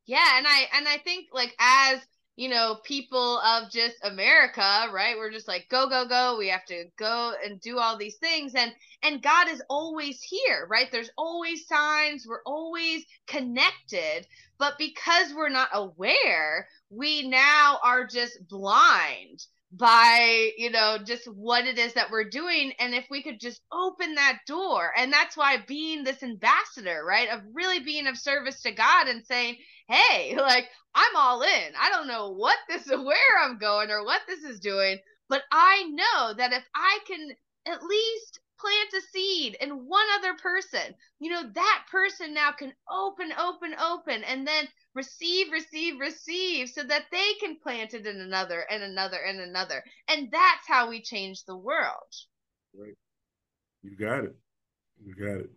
Yeah, 0.06 0.38
and 0.38 0.46
I 0.46 0.68
and 0.74 0.86
I 0.86 0.98
think 0.98 1.28
like 1.32 1.54
as 1.58 2.00
you 2.36 2.48
know, 2.50 2.78
people 2.84 3.38
of 3.40 3.70
just 3.70 3.96
America, 4.02 4.86
right? 4.92 5.16
We're 5.16 5.32
just 5.32 5.48
like 5.48 5.66
go 5.70 5.88
go 5.88 6.06
go. 6.06 6.36
We 6.38 6.48
have 6.48 6.64
to 6.66 6.84
go 6.98 7.32
and 7.44 7.60
do 7.60 7.78
all 7.78 7.96
these 7.96 8.16
things 8.16 8.54
and 8.54 8.72
and 9.02 9.22
God 9.22 9.48
is 9.48 9.62
always 9.70 10.20
here, 10.22 10.66
right? 10.70 10.90
There's 10.92 11.10
always 11.18 11.66
signs. 11.66 12.26
We're 12.28 12.42
always 12.44 13.04
connected, 13.26 14.26
but 14.58 14.74
because 14.78 15.32
we're 15.34 15.48
not 15.48 15.70
aware, 15.72 16.68
we 16.90 17.28
now 17.28 17.78
are 17.82 18.06
just 18.06 18.46
blind 18.48 19.46
by 19.72 20.50
you 20.56 20.70
know 20.70 20.96
just 21.04 21.26
what 21.26 21.66
it 21.66 21.76
is 21.76 21.92
that 21.94 22.10
we're 22.10 22.28
doing 22.28 22.72
and 22.78 22.94
if 22.94 23.04
we 23.10 23.22
could 23.22 23.40
just 23.40 23.60
open 23.72 24.14
that 24.14 24.38
door 24.46 24.92
and 24.96 25.12
that's 25.12 25.36
why 25.36 25.56
being 25.66 26.04
this 26.04 26.22
ambassador 26.22 27.04
right 27.06 27.28
of 27.28 27.40
really 27.52 27.80
being 27.80 28.06
of 28.06 28.16
service 28.16 28.62
to 28.62 28.70
god 28.70 29.08
and 29.08 29.26
saying 29.26 29.56
hey 29.88 30.36
like 30.40 30.68
i'm 30.94 31.16
all 31.16 31.42
in 31.42 31.72
i 31.80 31.90
don't 31.90 32.08
know 32.08 32.30
what 32.30 32.58
this 32.68 32.86
where 32.88 33.42
i'm 33.42 33.58
going 33.58 33.90
or 33.90 34.04
what 34.04 34.22
this 34.26 34.42
is 34.44 34.60
doing 34.60 34.98
but 35.28 35.42
i 35.52 35.84
know 35.90 36.34
that 36.34 36.52
if 36.52 36.64
i 36.74 36.98
can 37.06 37.30
at 37.66 37.82
least 37.82 38.40
plant 38.58 38.88
a 38.96 39.00
seed 39.12 39.56
in 39.60 39.70
one 39.70 40.06
other 40.18 40.34
person 40.42 40.94
you 41.20 41.30
know 41.30 41.42
that 41.54 41.84
person 41.90 42.32
now 42.32 42.50
can 42.50 42.72
open 42.90 43.30
open 43.38 43.74
open 43.78 44.24
and 44.24 44.46
then 44.46 44.66
receive, 44.96 45.52
receive, 45.52 46.00
receive, 46.00 46.70
so 46.70 46.82
that 46.82 47.04
they 47.12 47.34
can 47.38 47.56
plant 47.62 47.94
it 47.94 48.06
in 48.06 48.20
another 48.20 48.64
and 48.70 48.82
another 48.82 49.18
and 49.18 49.38
another. 49.38 49.84
And 50.08 50.28
that's 50.32 50.66
how 50.66 50.88
we 50.88 51.02
change 51.02 51.44
the 51.44 51.56
world. 51.56 52.12
Right. 52.74 52.94
You 53.82 53.96
got 53.96 54.24
it. 54.24 54.34
You 55.04 55.14
got 55.14 55.40
it. 55.42 55.50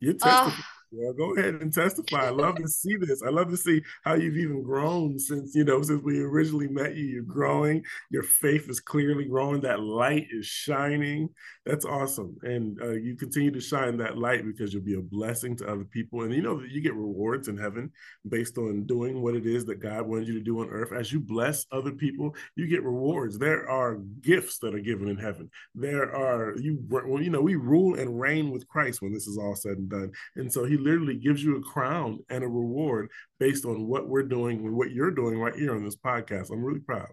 You're 0.00 0.14
testifying. 0.14 0.52
Uh, 0.52 0.62
well, 0.94 1.12
go 1.12 1.34
ahead 1.34 1.54
and 1.54 1.72
testify. 1.72 2.26
I 2.26 2.30
love 2.30 2.56
to 2.56 2.68
see 2.68 2.96
this. 2.96 3.22
I 3.22 3.30
love 3.30 3.50
to 3.50 3.56
see 3.56 3.82
how 4.04 4.14
you've 4.14 4.36
even 4.36 4.62
grown 4.62 5.18
since, 5.18 5.54
you 5.54 5.64
know, 5.64 5.82
since 5.82 6.02
we 6.02 6.20
originally 6.20 6.68
met 6.68 6.96
you. 6.96 7.04
You're 7.04 7.22
growing. 7.22 7.84
Your 8.10 8.22
faith 8.22 8.68
is 8.68 8.80
clearly 8.80 9.24
growing. 9.24 9.60
That 9.60 9.80
light 9.80 10.26
is 10.30 10.46
shining. 10.46 11.28
That's 11.66 11.84
awesome. 11.84 12.36
And 12.42 12.80
uh, 12.80 12.92
you 12.92 13.16
continue 13.16 13.50
to 13.50 13.60
shine 13.60 13.96
that 13.98 14.18
light 14.18 14.44
because 14.44 14.72
you'll 14.72 14.82
be 14.82 14.98
a 14.98 15.02
blessing 15.02 15.56
to 15.56 15.66
other 15.66 15.84
people. 15.84 16.22
And 16.22 16.32
you 16.32 16.42
know 16.42 16.60
that 16.60 16.70
you 16.70 16.80
get 16.80 16.94
rewards 16.94 17.48
in 17.48 17.56
heaven 17.56 17.90
based 18.28 18.58
on 18.58 18.84
doing 18.84 19.22
what 19.22 19.34
it 19.34 19.46
is 19.46 19.64
that 19.66 19.80
God 19.80 20.06
wanted 20.06 20.28
you 20.28 20.34
to 20.34 20.44
do 20.44 20.60
on 20.60 20.68
earth. 20.70 20.92
As 20.92 21.12
you 21.12 21.20
bless 21.20 21.66
other 21.72 21.92
people, 21.92 22.34
you 22.56 22.66
get 22.66 22.84
rewards. 22.84 23.38
There 23.38 23.68
are 23.68 23.98
gifts 24.20 24.58
that 24.58 24.74
are 24.74 24.80
given 24.80 25.08
in 25.08 25.16
heaven. 25.16 25.50
There 25.74 26.14
are, 26.14 26.54
you, 26.58 26.78
well, 26.88 27.22
you 27.22 27.30
know, 27.30 27.40
we 27.40 27.56
rule 27.56 27.98
and 27.98 28.20
reign 28.20 28.50
with 28.50 28.68
Christ 28.68 29.02
when 29.02 29.12
this 29.12 29.26
is 29.26 29.38
all 29.38 29.54
said 29.54 29.78
and 29.78 29.88
done. 29.88 30.12
And 30.36 30.52
so 30.52 30.64
he 30.64 30.76
literally 30.84 31.16
gives 31.16 31.42
you 31.42 31.56
a 31.56 31.62
crown 31.62 32.18
and 32.28 32.44
a 32.44 32.48
reward 32.48 33.08
based 33.40 33.64
on 33.64 33.86
what 33.86 34.08
we're 34.08 34.22
doing 34.22 34.58
and 34.58 34.76
what 34.76 34.92
you're 34.92 35.10
doing 35.10 35.38
right 35.38 35.54
here 35.54 35.74
on 35.74 35.84
this 35.84 35.96
podcast. 35.96 36.52
I'm 36.52 36.64
really 36.64 36.80
proud. 36.80 37.08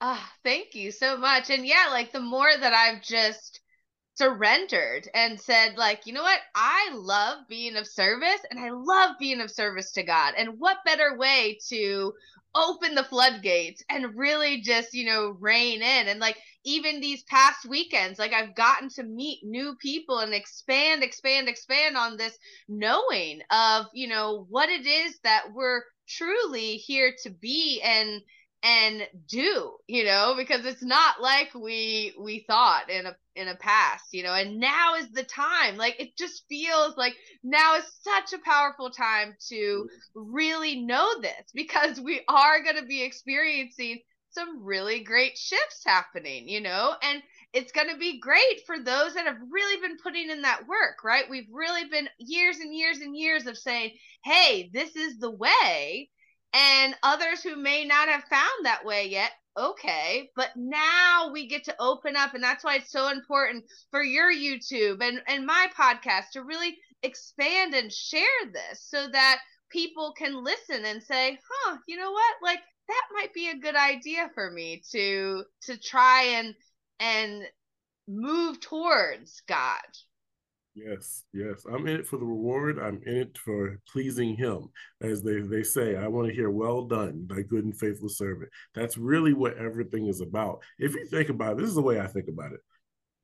Ah, 0.00 0.18
oh, 0.22 0.32
thank 0.44 0.74
you 0.74 0.92
so 0.92 1.16
much. 1.16 1.50
And 1.50 1.66
yeah, 1.66 1.86
like 1.90 2.12
the 2.12 2.20
more 2.20 2.50
that 2.58 2.72
I've 2.72 3.02
just 3.02 3.59
surrendered 4.20 5.08
and 5.14 5.40
said 5.40 5.78
like 5.78 6.06
you 6.06 6.12
know 6.12 6.22
what? 6.22 6.40
I 6.54 6.90
love 6.92 7.38
being 7.48 7.76
of 7.76 7.86
service 7.86 8.40
and 8.50 8.60
i 8.60 8.68
love 8.70 9.16
being 9.18 9.40
of 9.40 9.50
service 9.50 9.92
to 9.92 10.02
god. 10.02 10.34
And 10.36 10.58
what 10.58 10.84
better 10.84 11.16
way 11.16 11.58
to 11.70 12.12
open 12.54 12.94
the 12.94 13.04
floodgates 13.04 13.82
and 13.88 14.14
really 14.18 14.60
just 14.60 14.92
you 14.92 15.06
know 15.06 15.36
rein 15.40 15.80
in? 15.80 16.08
And 16.08 16.20
like 16.20 16.36
even 16.64 17.00
these 17.00 17.22
past 17.22 17.64
weekends 17.66 18.18
like 18.18 18.34
i've 18.34 18.54
gotten 18.54 18.90
to 18.90 19.02
meet 19.02 19.40
new 19.42 19.74
people 19.80 20.18
and 20.18 20.34
expand 20.34 21.02
expand 21.02 21.48
expand 21.48 21.96
on 21.96 22.18
this 22.18 22.36
knowing 22.68 23.40
of 23.50 23.86
you 23.94 24.06
know 24.06 24.44
what 24.50 24.68
it 24.68 24.86
is 24.86 25.18
that 25.24 25.44
we're 25.54 25.80
truly 26.06 26.76
here 26.76 27.14
to 27.22 27.30
be 27.30 27.80
and 27.82 28.20
and 28.62 29.08
do 29.26 29.72
you 29.86 30.04
know 30.04 30.34
because 30.36 30.66
it's 30.66 30.82
not 30.82 31.20
like 31.20 31.54
we 31.54 32.14
we 32.20 32.44
thought 32.46 32.90
in 32.90 33.06
a 33.06 33.16
in 33.34 33.48
a 33.48 33.56
past 33.56 34.04
you 34.12 34.22
know 34.22 34.34
and 34.34 34.58
now 34.60 34.96
is 34.96 35.10
the 35.12 35.22
time. 35.22 35.76
Like 35.76 35.98
it 35.98 36.16
just 36.16 36.44
feels 36.48 36.96
like 36.96 37.14
now 37.42 37.76
is 37.76 37.84
such 38.02 38.38
a 38.38 38.44
powerful 38.44 38.90
time 38.90 39.34
to 39.48 39.88
really 40.14 40.82
know 40.82 41.20
this 41.20 41.50
because 41.54 42.00
we 42.00 42.20
are 42.28 42.62
going 42.62 42.76
to 42.76 42.86
be 42.86 43.02
experiencing 43.02 44.00
some 44.32 44.62
really 44.62 45.02
great 45.02 45.36
shifts 45.36 45.82
happening 45.84 46.48
you 46.48 46.60
know 46.60 46.94
and 47.02 47.22
it's 47.52 47.72
going 47.72 47.88
to 47.88 47.96
be 47.96 48.20
great 48.20 48.60
for 48.64 48.78
those 48.78 49.14
that 49.14 49.26
have 49.26 49.38
really 49.50 49.80
been 49.80 49.96
putting 50.02 50.30
in 50.30 50.42
that 50.42 50.68
work 50.68 51.02
right? 51.02 51.24
We've 51.30 51.48
really 51.52 51.88
been 51.88 52.08
years 52.18 52.58
and 52.58 52.74
years 52.74 52.98
and 52.98 53.16
years 53.16 53.46
of 53.46 53.56
saying 53.56 53.92
hey 54.22 54.70
this 54.72 54.94
is 54.96 55.18
the 55.18 55.30
way 55.30 56.10
and 56.52 56.94
others 57.02 57.42
who 57.42 57.56
may 57.56 57.84
not 57.84 58.08
have 58.08 58.24
found 58.24 58.64
that 58.64 58.84
way 58.84 59.08
yet 59.08 59.32
okay 59.58 60.30
but 60.36 60.50
now 60.56 61.30
we 61.32 61.46
get 61.46 61.64
to 61.64 61.74
open 61.80 62.16
up 62.16 62.34
and 62.34 62.42
that's 62.42 62.64
why 62.64 62.76
it's 62.76 62.92
so 62.92 63.08
important 63.08 63.64
for 63.90 64.02
your 64.02 64.32
youtube 64.32 65.02
and 65.02 65.20
and 65.26 65.44
my 65.44 65.66
podcast 65.76 66.30
to 66.32 66.42
really 66.42 66.76
expand 67.02 67.74
and 67.74 67.92
share 67.92 68.24
this 68.52 68.84
so 68.88 69.08
that 69.08 69.38
people 69.70 70.12
can 70.16 70.44
listen 70.44 70.84
and 70.84 71.02
say 71.02 71.38
huh 71.48 71.76
you 71.86 71.96
know 71.96 72.10
what? 72.10 72.34
Like 72.42 72.60
that 72.88 73.08
might 73.14 73.32
be 73.32 73.48
a 73.48 73.58
good 73.58 73.76
idea 73.76 74.30
for 74.34 74.50
me 74.50 74.82
to 74.90 75.44
to 75.62 75.76
try 75.78 76.22
and 76.22 76.54
and 76.98 77.42
move 78.08 78.60
towards 78.60 79.42
god 79.46 79.80
Yes, 80.74 81.24
yes. 81.32 81.64
I'm 81.66 81.86
in 81.88 81.96
it 81.96 82.06
for 82.06 82.16
the 82.16 82.24
reward. 82.24 82.78
I'm 82.78 83.00
in 83.04 83.16
it 83.16 83.38
for 83.38 83.80
pleasing 83.92 84.36
him. 84.36 84.68
As 85.00 85.22
they, 85.22 85.40
they 85.40 85.62
say, 85.64 85.96
I 85.96 86.06
want 86.06 86.28
to 86.28 86.34
hear, 86.34 86.48
well 86.50 86.86
done, 86.86 87.26
thy 87.28 87.42
good 87.42 87.64
and 87.64 87.76
faithful 87.76 88.08
servant. 88.08 88.50
That's 88.74 88.96
really 88.96 89.32
what 89.32 89.56
everything 89.58 90.06
is 90.06 90.20
about. 90.20 90.60
If 90.78 90.94
you 90.94 91.06
think 91.06 91.28
about 91.28 91.52
it, 91.52 91.58
this 91.58 91.68
is 91.68 91.74
the 91.74 91.82
way 91.82 92.00
I 92.00 92.06
think 92.06 92.28
about 92.28 92.52
it. 92.52 92.60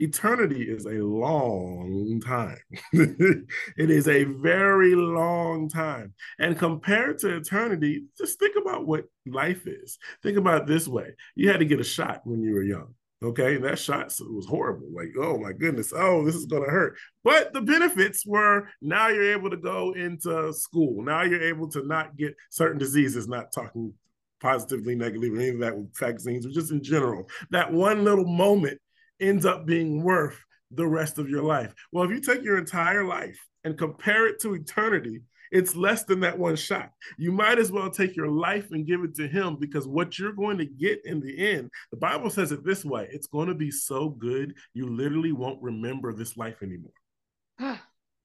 Eternity 0.01 0.65
is 0.65 0.87
a 0.87 0.99
long 1.03 2.21
time. 2.21 2.59
it 2.93 3.91
is 3.91 4.09
a 4.09 4.25
very 4.25 4.95
long 4.97 5.69
time. 5.69 6.13
And 6.41 6.59
compared 6.59 7.19
to 7.21 7.37
eternity, 7.37 8.07
just 8.19 8.39
think 8.41 8.57
about 8.61 8.87
what 8.87 9.05
life 9.25 9.67
is. 9.69 9.99
Think 10.23 10.37
about 10.37 10.67
this 10.67 10.89
way 10.89 11.15
you 11.37 11.49
had 11.49 11.61
to 11.61 11.65
get 11.65 11.81
a 11.81 11.85
shot 11.85 12.23
when 12.25 12.43
you 12.43 12.55
were 12.55 12.63
young. 12.65 12.96
Okay, 13.23 13.57
that 13.57 13.79
shot 13.79 14.13
was 14.21 14.47
horrible. 14.47 14.89
Like, 14.95 15.15
oh 15.19 15.39
my 15.39 15.53
goodness, 15.53 15.93
oh, 15.97 16.25
this 16.25 16.35
is 16.35 16.45
gonna 16.45 16.71
hurt. 16.71 16.97
But 17.25 17.55
the 17.55 17.63
benefits 17.63 18.27
were 18.27 18.69
now 18.83 19.09
you're 19.09 19.33
able 19.33 19.49
to 19.51 19.57
go 19.57 19.93
into 19.93 20.53
school. 20.53 21.03
Now 21.03 21.23
you're 21.23 21.43
able 21.43 21.69
to 21.71 21.87
not 21.87 22.17
get 22.17 22.35
certain 22.51 22.79
diseases, 22.79 23.27
not 23.27 23.53
talking 23.53 23.95
positively, 24.41 24.95
negatively, 24.95 25.47
any 25.47 25.49
of 25.55 25.61
that 25.61 25.77
with 25.77 25.97
vaccines, 25.99 26.45
or 26.45 26.51
just 26.51 26.73
in 26.73 26.83
general. 26.83 27.27
That 27.51 27.73
one 27.73 28.05
little 28.05 28.27
moment 28.27 28.79
ends 29.19 29.47
up 29.47 29.65
being 29.65 30.03
worth 30.03 30.39
the 30.71 30.87
rest 30.87 31.19
of 31.19 31.31
your 31.31 31.43
life. 31.43 31.73
Well, 31.93 32.05
if 32.05 32.11
you 32.11 32.21
take 32.21 32.45
your 32.45 32.59
entire 32.59 33.05
life 33.05 33.39
and 33.65 33.79
compare 33.79 34.27
it 34.27 34.41
to 34.41 34.55
eternity, 34.55 35.23
it's 35.51 35.77
less 35.77 36.05
than 36.05 36.21
that 36.21 36.39
one 36.39 36.57
shot. 36.57 36.91
You 37.19 37.33
might 37.33 37.59
as 37.59 37.73
well 37.73 37.91
take 37.91 38.17
your 38.17 38.29
life 38.29 38.71
and 38.71 38.87
give 38.87 39.03
it 39.05 39.15
to 39.17 39.29
him 39.29 39.57
because 39.59 39.87
what 39.87 40.19
you're 40.19 40.33
going 40.33 40.59
to 40.59 40.67
get 40.67 41.01
in 41.05 41.21
the 41.21 41.37
end, 41.39 41.71
the 41.91 41.97
Bible 41.97 42.31
says 42.31 42.53
it 42.53 42.65
this 42.65 42.85
way 42.85 43.09
it's 43.11 43.27
going 43.27 43.49
to 43.49 43.55
be 43.55 43.71
so 43.71 44.09
good, 44.09 44.55
you 44.75 44.89
literally 44.89 45.33
won't 45.33 45.63
remember 45.63 46.13
this 46.13 46.37
life 46.37 46.63
anymore. 46.63 47.79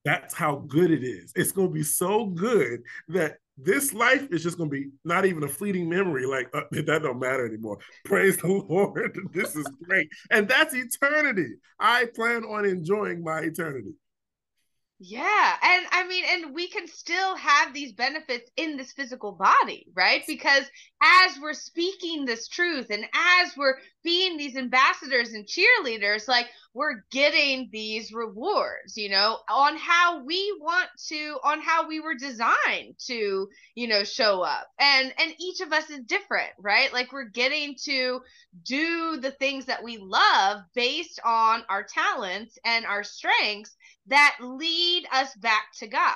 That's 0.03 0.33
how 0.33 0.63
good 0.67 0.89
it 0.91 1.03
is. 1.03 1.31
It's 1.35 1.51
going 1.51 1.67
to 1.67 1.73
be 1.73 1.83
so 1.83 2.25
good 2.25 2.81
that 3.09 3.37
this 3.57 3.93
life 3.93 4.27
is 4.31 4.41
just 4.41 4.57
going 4.57 4.69
to 4.69 4.75
be 4.75 4.89
not 5.05 5.25
even 5.25 5.43
a 5.43 5.47
fleeting 5.47 5.87
memory. 5.87 6.25
Like 6.25 6.49
uh, 6.53 6.61
that 6.71 7.01
don't 7.03 7.19
matter 7.19 7.45
anymore. 7.45 7.77
Praise 8.05 8.37
the 8.37 8.47
Lord. 8.47 9.17
this 9.33 9.55
is 9.55 9.67
great, 9.83 10.09
and 10.31 10.47
that's 10.47 10.73
eternity. 10.73 11.55
I 11.79 12.07
plan 12.15 12.43
on 12.43 12.65
enjoying 12.65 13.23
my 13.23 13.39
eternity. 13.39 13.93
Yeah. 15.03 15.53
And 15.63 15.87
I 15.91 16.05
mean, 16.07 16.23
and 16.29 16.53
we 16.53 16.67
can 16.67 16.87
still 16.87 17.35
have 17.35 17.73
these 17.73 17.91
benefits 17.91 18.51
in 18.55 18.77
this 18.77 18.91
physical 18.91 19.31
body, 19.31 19.87
right? 19.95 20.21
Because 20.27 20.63
as 21.01 21.39
we're 21.41 21.55
speaking 21.55 22.23
this 22.23 22.47
truth 22.47 22.85
and 22.91 23.05
as 23.05 23.57
we're 23.57 23.77
being 24.03 24.37
these 24.37 24.55
ambassadors 24.55 25.33
and 25.33 25.47
cheerleaders, 25.47 26.27
like 26.27 26.45
we're 26.75 27.03
getting 27.11 27.69
these 27.71 28.13
rewards, 28.13 28.95
you 28.95 29.09
know, 29.09 29.39
on 29.49 29.75
how 29.75 30.23
we 30.23 30.55
want 30.61 30.89
to, 31.07 31.37
on 31.43 31.61
how 31.61 31.87
we 31.87 31.99
were 31.99 32.15
designed 32.15 32.93
to, 33.07 33.47
you 33.73 33.87
know, 33.87 34.03
show 34.03 34.41
up. 34.43 34.67
And 34.79 35.11
and 35.17 35.33
each 35.39 35.61
of 35.61 35.73
us 35.73 35.89
is 35.89 36.01
different, 36.05 36.51
right? 36.59 36.93
Like 36.93 37.11
we're 37.11 37.29
getting 37.29 37.75
to 37.85 38.21
do 38.63 39.17
the 39.17 39.31
things 39.31 39.65
that 39.65 39.83
we 39.83 39.97
love 39.97 40.61
based 40.75 41.19
on 41.25 41.63
our 41.69 41.83
talents 41.83 42.59
and 42.63 42.85
our 42.85 43.03
strengths 43.03 43.75
that 44.07 44.37
lead 44.41 45.05
us 45.11 45.35
back 45.35 45.65
to 45.79 45.87
God. 45.87 46.15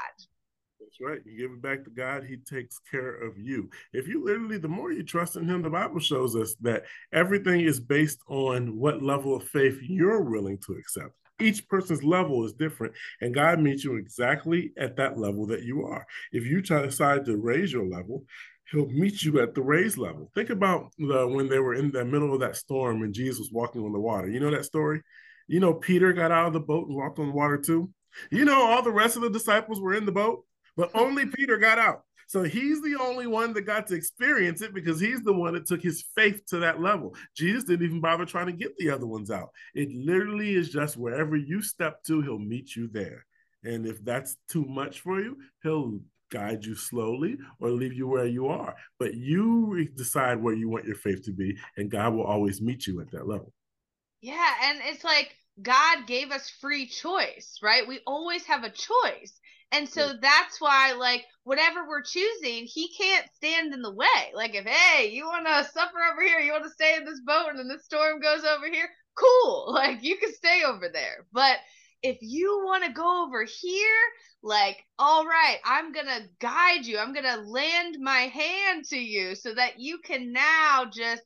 That's 0.80 1.00
right. 1.02 1.19
You 1.26 1.38
give 1.38 1.52
it 1.52 1.62
back 1.62 1.84
to 1.86 1.89
God, 1.89 2.26
He 2.26 2.38
takes 2.38 2.80
care 2.91 3.15
of 3.15 3.38
you. 3.38 3.69
If 3.93 4.08
you 4.08 4.24
literally, 4.24 4.58
the 4.58 4.67
more 4.67 4.91
you 4.91 5.04
trust 5.04 5.36
in 5.36 5.48
Him, 5.48 5.62
the 5.62 5.69
Bible 5.69 6.00
shows 6.00 6.36
us 6.36 6.56
that 6.62 6.84
everything 7.13 7.62
is 7.62 7.80
based 7.80 8.19
on 8.28 8.78
what 8.78 9.02
level 9.02 9.36
of 9.36 9.48
faith 9.48 9.78
you're 9.82 10.21
willing 10.21 10.58
to 10.65 10.74
accept. 10.74 11.13
Each 11.39 11.67
person's 11.67 12.04
level 12.04 12.45
is 12.45 12.54
different, 12.54 12.93
and 13.21 13.34
God 13.34 13.60
meets 13.60 13.84
you 13.84 13.95
exactly 13.95 14.71
at 14.78 14.95
that 14.98 15.17
level 15.17 15.45
that 15.48 15.63
you 15.63 15.86
are. 15.86 16.06
If 16.32 16.45
you 16.45 16.62
try 16.62 16.82
to 16.82 16.88
decide 16.88 17.26
to 17.26 17.38
raise 17.38 17.74
your 17.74 17.86
level, 17.86 18.24
He'll 18.71 18.88
meet 18.88 19.24
you 19.24 19.41
at 19.41 19.54
the 19.54 19.62
raised 19.62 19.98
level. 19.98 20.32
Think 20.34 20.50
about 20.50 20.91
the, 20.98 21.28
when 21.28 21.48
they 21.48 21.60
were 21.60 21.76
in 21.76 21.91
the 21.91 22.04
middle 22.04 22.34
of 22.34 22.39
that 22.39 22.56
storm 22.56 23.04
and 23.04 23.13
Jesus 23.13 23.39
was 23.39 23.52
walking 23.52 23.82
on 23.84 23.93
the 23.93 24.00
water. 24.00 24.28
You 24.28 24.39
know 24.39 24.50
that 24.52 24.65
story? 24.65 25.02
You 25.47 25.60
know, 25.60 25.73
Peter 25.73 26.13
got 26.13 26.31
out 26.31 26.47
of 26.47 26.53
the 26.53 26.60
boat 26.60 26.88
and 26.88 26.95
walked 26.95 27.19
on 27.19 27.27
the 27.27 27.34
water 27.34 27.58
too. 27.58 27.89
You 28.31 28.45
know, 28.45 28.65
all 28.65 28.81
the 28.81 28.91
rest 28.91 29.15
of 29.15 29.21
the 29.21 29.29
disciples 29.29 29.79
were 29.79 29.93
in 29.93 30.05
the 30.05 30.12
boat, 30.12 30.43
but 30.77 30.91
only 30.95 31.25
Peter 31.25 31.58
got 31.58 31.77
out. 31.77 32.01
So 32.27 32.43
he's 32.43 32.81
the 32.81 32.95
only 32.99 33.27
one 33.27 33.53
that 33.53 33.62
got 33.63 33.88
to 33.88 33.95
experience 33.95 34.62
it 34.62 34.73
because 34.73 34.99
he's 34.99 35.21
the 35.21 35.34
one 35.34 35.53
that 35.53 35.67
took 35.67 35.81
his 35.81 36.05
faith 36.15 36.43
to 36.47 36.58
that 36.60 36.81
level. 36.81 37.15
Jesus 37.36 37.63
didn't 37.65 37.86
even 37.86 38.01
bother 38.01 38.25
trying 38.25 38.47
to 38.47 38.51
get 38.51 38.75
the 38.77 38.89
other 38.89 39.05
ones 39.05 39.29
out. 39.29 39.49
It 39.75 39.89
literally 39.91 40.55
is 40.55 40.69
just 40.69 40.97
wherever 40.97 41.36
you 41.36 41.62
step 41.62 42.03
to, 42.05 42.21
he'll 42.21 42.39
meet 42.39 42.75
you 42.75 42.88
there. 42.91 43.25
And 43.63 43.86
if 43.86 44.03
that's 44.03 44.38
too 44.49 44.65
much 44.65 45.01
for 45.01 45.19
you, 45.19 45.38
he'll 45.62 45.99
guide 46.31 46.65
you 46.65 46.75
slowly 46.75 47.38
or 47.60 47.69
leave 47.69 47.93
you 47.93 48.08
where 48.08 48.25
you 48.25 48.47
are. 48.47 48.75
But 48.99 49.13
you 49.13 49.88
decide 49.95 50.41
where 50.41 50.55
you 50.55 50.69
want 50.69 50.86
your 50.86 50.95
faith 50.95 51.23
to 51.25 51.31
be, 51.31 51.58
and 51.77 51.91
God 51.91 52.13
will 52.13 52.25
always 52.25 52.62
meet 52.62 52.88
you 52.88 53.01
at 53.01 53.12
that 53.12 53.27
level. 53.27 53.53
Yeah. 54.26 54.54
And 54.64 54.80
it's 54.86 55.04
like 55.04 55.36
God 55.62 56.08
gave 56.08 56.32
us 56.32 56.50
free 56.50 56.88
choice, 56.88 57.60
right? 57.62 57.88
We 57.88 58.00
always 58.08 58.44
have 58.46 58.64
a 58.64 58.72
choice. 58.72 59.40
And 59.72 59.88
so 59.88 60.14
that's 60.20 60.60
why, 60.60 60.94
like, 60.94 61.26
whatever 61.44 61.88
we're 61.88 62.02
choosing, 62.02 62.66
he 62.66 62.92
can't 62.98 63.28
stand 63.36 63.72
in 63.74 63.84
the 63.84 63.94
way. 63.94 64.32
Like, 64.34 64.56
if, 64.56 64.66
hey, 64.66 65.10
you 65.10 65.26
want 65.26 65.46
to 65.46 65.72
suffer 65.72 65.98
over 66.12 66.24
here, 66.24 66.40
you 66.40 66.54
want 66.54 66.64
to 66.64 66.72
stay 66.72 66.96
in 66.96 67.06
this 67.06 67.20
boat, 67.26 67.50
and 67.50 67.60
then 67.60 67.68
the 67.68 67.80
storm 67.80 68.20
goes 68.20 68.44
over 68.44 68.68
here, 68.72 68.90
cool. 69.16 69.68
Like, 69.74 70.02
you 70.02 70.18
can 70.18 70.34
stay 70.34 70.64
over 70.66 70.90
there. 70.92 71.28
But 71.32 71.58
if 72.02 72.18
you 72.22 72.64
want 72.66 72.84
to 72.86 72.94
go 72.94 73.26
over 73.26 73.44
here, 73.44 74.00
like, 74.42 74.84
all 74.98 75.26
right, 75.26 75.58
I'm 75.66 75.92
going 75.92 76.08
to 76.08 76.30
guide 76.40 76.86
you. 76.86 76.98
I'm 76.98 77.14
going 77.14 77.26
to 77.26 77.42
land 77.42 77.98
my 78.00 78.22
hand 78.22 78.86
to 78.86 78.98
you 78.98 79.36
so 79.36 79.54
that 79.54 79.80
you 79.80 80.00
can 80.00 80.32
now 80.32 80.86
just 80.92 81.24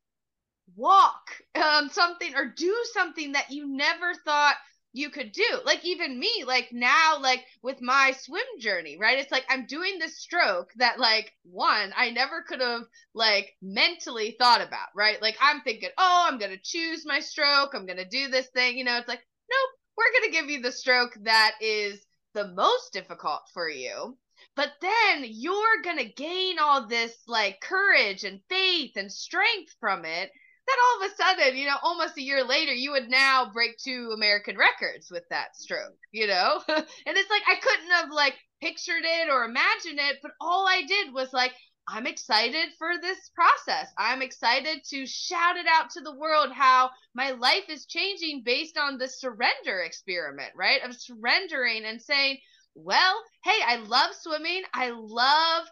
walk 0.76 1.30
um, 1.56 1.90
something 1.90 2.36
or 2.36 2.54
do 2.56 2.76
something 2.94 3.34
that 3.34 3.52
you 3.52 3.68
never 3.68 4.14
thought 4.26 4.56
you 4.92 5.10
could 5.10 5.32
do. 5.32 5.60
Like 5.66 5.86
even 5.86 6.20
me, 6.20 6.44
like 6.48 6.70
now, 6.72 7.20
like 7.20 7.46
with 7.62 7.82
my 7.82 8.14
swim 8.18 8.46
journey, 8.60 8.98
right? 9.00 9.20
It's 9.20 9.32
like 9.32 9.46
I'm 9.50 9.66
doing 9.68 10.00
this 10.00 10.20
stroke 10.20 10.72
that 10.78 11.00
like 11.00 11.32
one, 11.44 11.94
I 11.96 12.10
never 12.10 12.42
could 12.42 12.62
have 12.62 12.84
like 13.14 13.56
mentally 13.62 14.36
thought 14.40 14.62
about, 14.62 14.88
right? 14.96 15.22
Like 15.22 15.38
I'm 15.40 15.62
thinking, 15.62 15.90
oh, 15.98 16.28
I'm 16.28 16.40
gonna 16.40 16.58
choose 16.62 17.06
my 17.06 17.20
stroke, 17.20 17.74
I'm 17.74 17.86
gonna 17.86 18.08
do 18.10 18.30
this 18.30 18.48
thing, 18.48 18.78
you 18.78 18.84
know, 18.84 18.98
it's 18.98 19.08
like, 19.08 19.24
nope, 19.50 19.80
we're 19.98 20.20
gonna 20.20 20.32
give 20.32 20.50
you 20.50 20.62
the 20.62 20.72
stroke 20.72 21.16
that 21.22 21.54
is 21.62 22.04
the 22.34 22.48
most 22.48 22.92
difficult 22.92 23.42
for 23.54 23.70
you. 23.70 24.18
But 24.56 24.72
then 24.82 25.24
you're 25.28 25.82
gonna 25.84 26.06
gain 26.06 26.58
all 26.58 26.88
this 26.88 27.16
like 27.28 27.62
courage 27.62 28.24
and 28.24 28.42
faith 28.50 28.94
and 28.96 29.12
strength 29.12 29.76
from 29.80 30.04
it 30.06 30.32
then 30.70 30.78
all 30.86 31.06
of 31.06 31.12
a 31.12 31.16
sudden, 31.16 31.58
you 31.58 31.68
know, 31.68 31.78
almost 31.84 32.18
a 32.18 32.22
year 32.22 32.44
later, 32.44 32.74
you 32.74 32.92
would 32.92 33.10
now 33.10 33.50
break 33.52 33.78
two 33.78 34.12
American 34.14 34.58
records 34.58 35.10
with 35.10 35.24
that 35.30 35.56
stroke, 35.56 35.98
you 36.12 36.28
know? 36.28 36.62
and 36.68 36.86
it's 37.08 37.30
like 37.30 37.44
I 37.48 37.56
couldn't 37.62 37.92
have 37.92 38.12
like 38.12 38.36
pictured 38.62 39.04
it 39.04 39.30
or 39.30 39.44
imagined 39.44 40.00
it, 40.00 40.18
but 40.22 40.32
all 40.40 40.68
I 40.68 40.84
did 40.88 41.14
was 41.14 41.34
like, 41.34 41.54
I'm 41.88 42.06
excited 42.06 42.70
for 42.78 43.00
this 43.02 43.32
process. 43.34 43.92
I'm 43.98 44.22
excited 44.22 44.84
to 44.90 45.08
shout 45.08 45.58
it 45.58 45.66
out 45.68 45.90
to 45.92 46.02
the 46.02 46.16
world 46.16 46.52
how 46.52 46.92
my 47.16 47.32
life 47.32 47.68
is 47.68 47.88
changing 47.88 48.44
based 48.46 48.78
on 48.78 49.00
the 49.00 49.08
surrender 49.08 49.80
experiment, 49.80 50.52
right? 50.56 50.84
Of 50.84 50.96
surrendering 50.96 51.86
and 51.86 52.00
saying, 52.00 52.38
well, 52.76 53.16
hey, 53.44 53.60
I 53.66 53.78
love 53.78 54.12
swimming. 54.14 54.62
I 54.74 54.92
love 54.92 55.68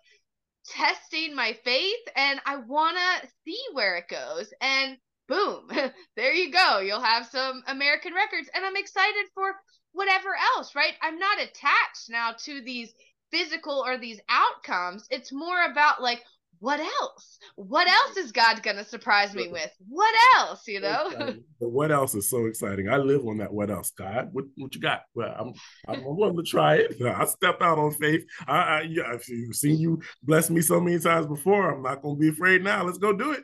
testing 0.68 1.36
my 1.36 1.54
faith 1.64 2.08
and 2.16 2.40
I 2.46 2.58
want 2.58 2.98
to 2.98 3.30
see 3.46 3.60
where 3.74 3.98
it 3.98 4.08
goes. 4.10 4.54
And 4.62 4.98
boom, 5.28 5.70
there 6.16 6.34
you 6.34 6.52
go. 6.52 6.80
You'll 6.80 7.02
have 7.02 7.26
some 7.28 7.64
American 7.68 8.14
records. 8.14 8.50
And 8.54 8.66
I'm 8.66 8.76
excited 8.76 9.26
for 9.34 9.56
whatever 9.94 10.30
else, 10.56 10.76
right? 10.76 10.94
I'm 11.02 11.20
not 11.20 11.42
attached 11.42 12.10
now 12.10 12.34
to 12.44 12.62
these 12.62 12.94
physical 13.32 13.84
or 13.86 13.98
these 13.98 14.20
outcomes. 14.30 15.08
It's 15.10 15.34
more 15.34 15.66
about 15.66 16.02
like, 16.02 16.24
what 16.60 16.80
else? 16.80 17.40
What 17.56 17.88
mm-hmm. 17.88 17.96
else 17.96 18.18
is 18.18 18.32
God 18.32 18.64
gonna 18.64 18.84
surprise 18.84 19.34
me 19.34 19.48
with? 19.50 19.72
What 19.88 20.14
else? 20.36 20.68
You 20.68 20.82
know. 20.82 21.10
the 21.60 21.68
what 21.68 21.92
else 21.92 22.16
is 22.16 22.30
so 22.30 22.46
exciting. 22.46 22.90
I 22.90 22.98
live 22.98 23.26
on 23.26 23.38
that. 23.38 23.54
What 23.54 23.70
else, 23.70 23.92
God? 23.92 24.30
What 24.32 24.46
what 24.56 24.74
you 24.74 24.82
got? 24.82 25.02
Well, 25.14 25.34
I'm 25.38 25.54
I'm 25.88 26.04
willing 26.06 26.38
to 26.38 26.44
try 26.44 26.76
it. 26.76 27.02
I 27.06 27.26
step 27.26 27.62
out 27.62 27.78
on 27.78 27.92
faith. 27.92 28.26
I, 28.48 28.58
I 28.58 28.82
yeah, 28.82 29.04
I've 29.14 29.24
seen 29.24 29.80
you 29.80 30.02
bless 30.24 30.50
me 30.50 30.62
so 30.62 30.80
many 30.80 31.00
times 31.00 31.28
before. 31.28 31.72
I'm 31.72 31.84
not 31.84 32.02
gonna 32.02 32.16
be 32.16 32.30
afraid 32.30 32.64
now. 32.64 32.84
Let's 32.84 32.98
go 32.98 33.14
do 33.14 33.32
it. 33.32 33.44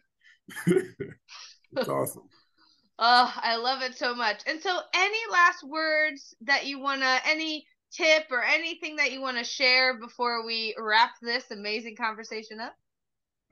it's 1.77 1.89
awesome. 1.89 2.23
Oh, 2.99 3.33
I 3.35 3.57
love 3.57 3.81
it 3.81 3.97
so 3.97 4.15
much. 4.15 4.41
And 4.47 4.61
so, 4.61 4.79
any 4.93 5.19
last 5.31 5.63
words 5.67 6.35
that 6.41 6.67
you 6.67 6.79
wanna, 6.79 7.19
any 7.25 7.65
tip 7.91 8.25
or 8.31 8.43
anything 8.43 8.95
that 8.95 9.11
you 9.11 9.21
want 9.21 9.37
to 9.37 9.43
share 9.43 9.99
before 9.99 10.45
we 10.45 10.75
wrap 10.79 11.11
this 11.21 11.51
amazing 11.51 11.95
conversation 11.95 12.59
up? 12.59 12.73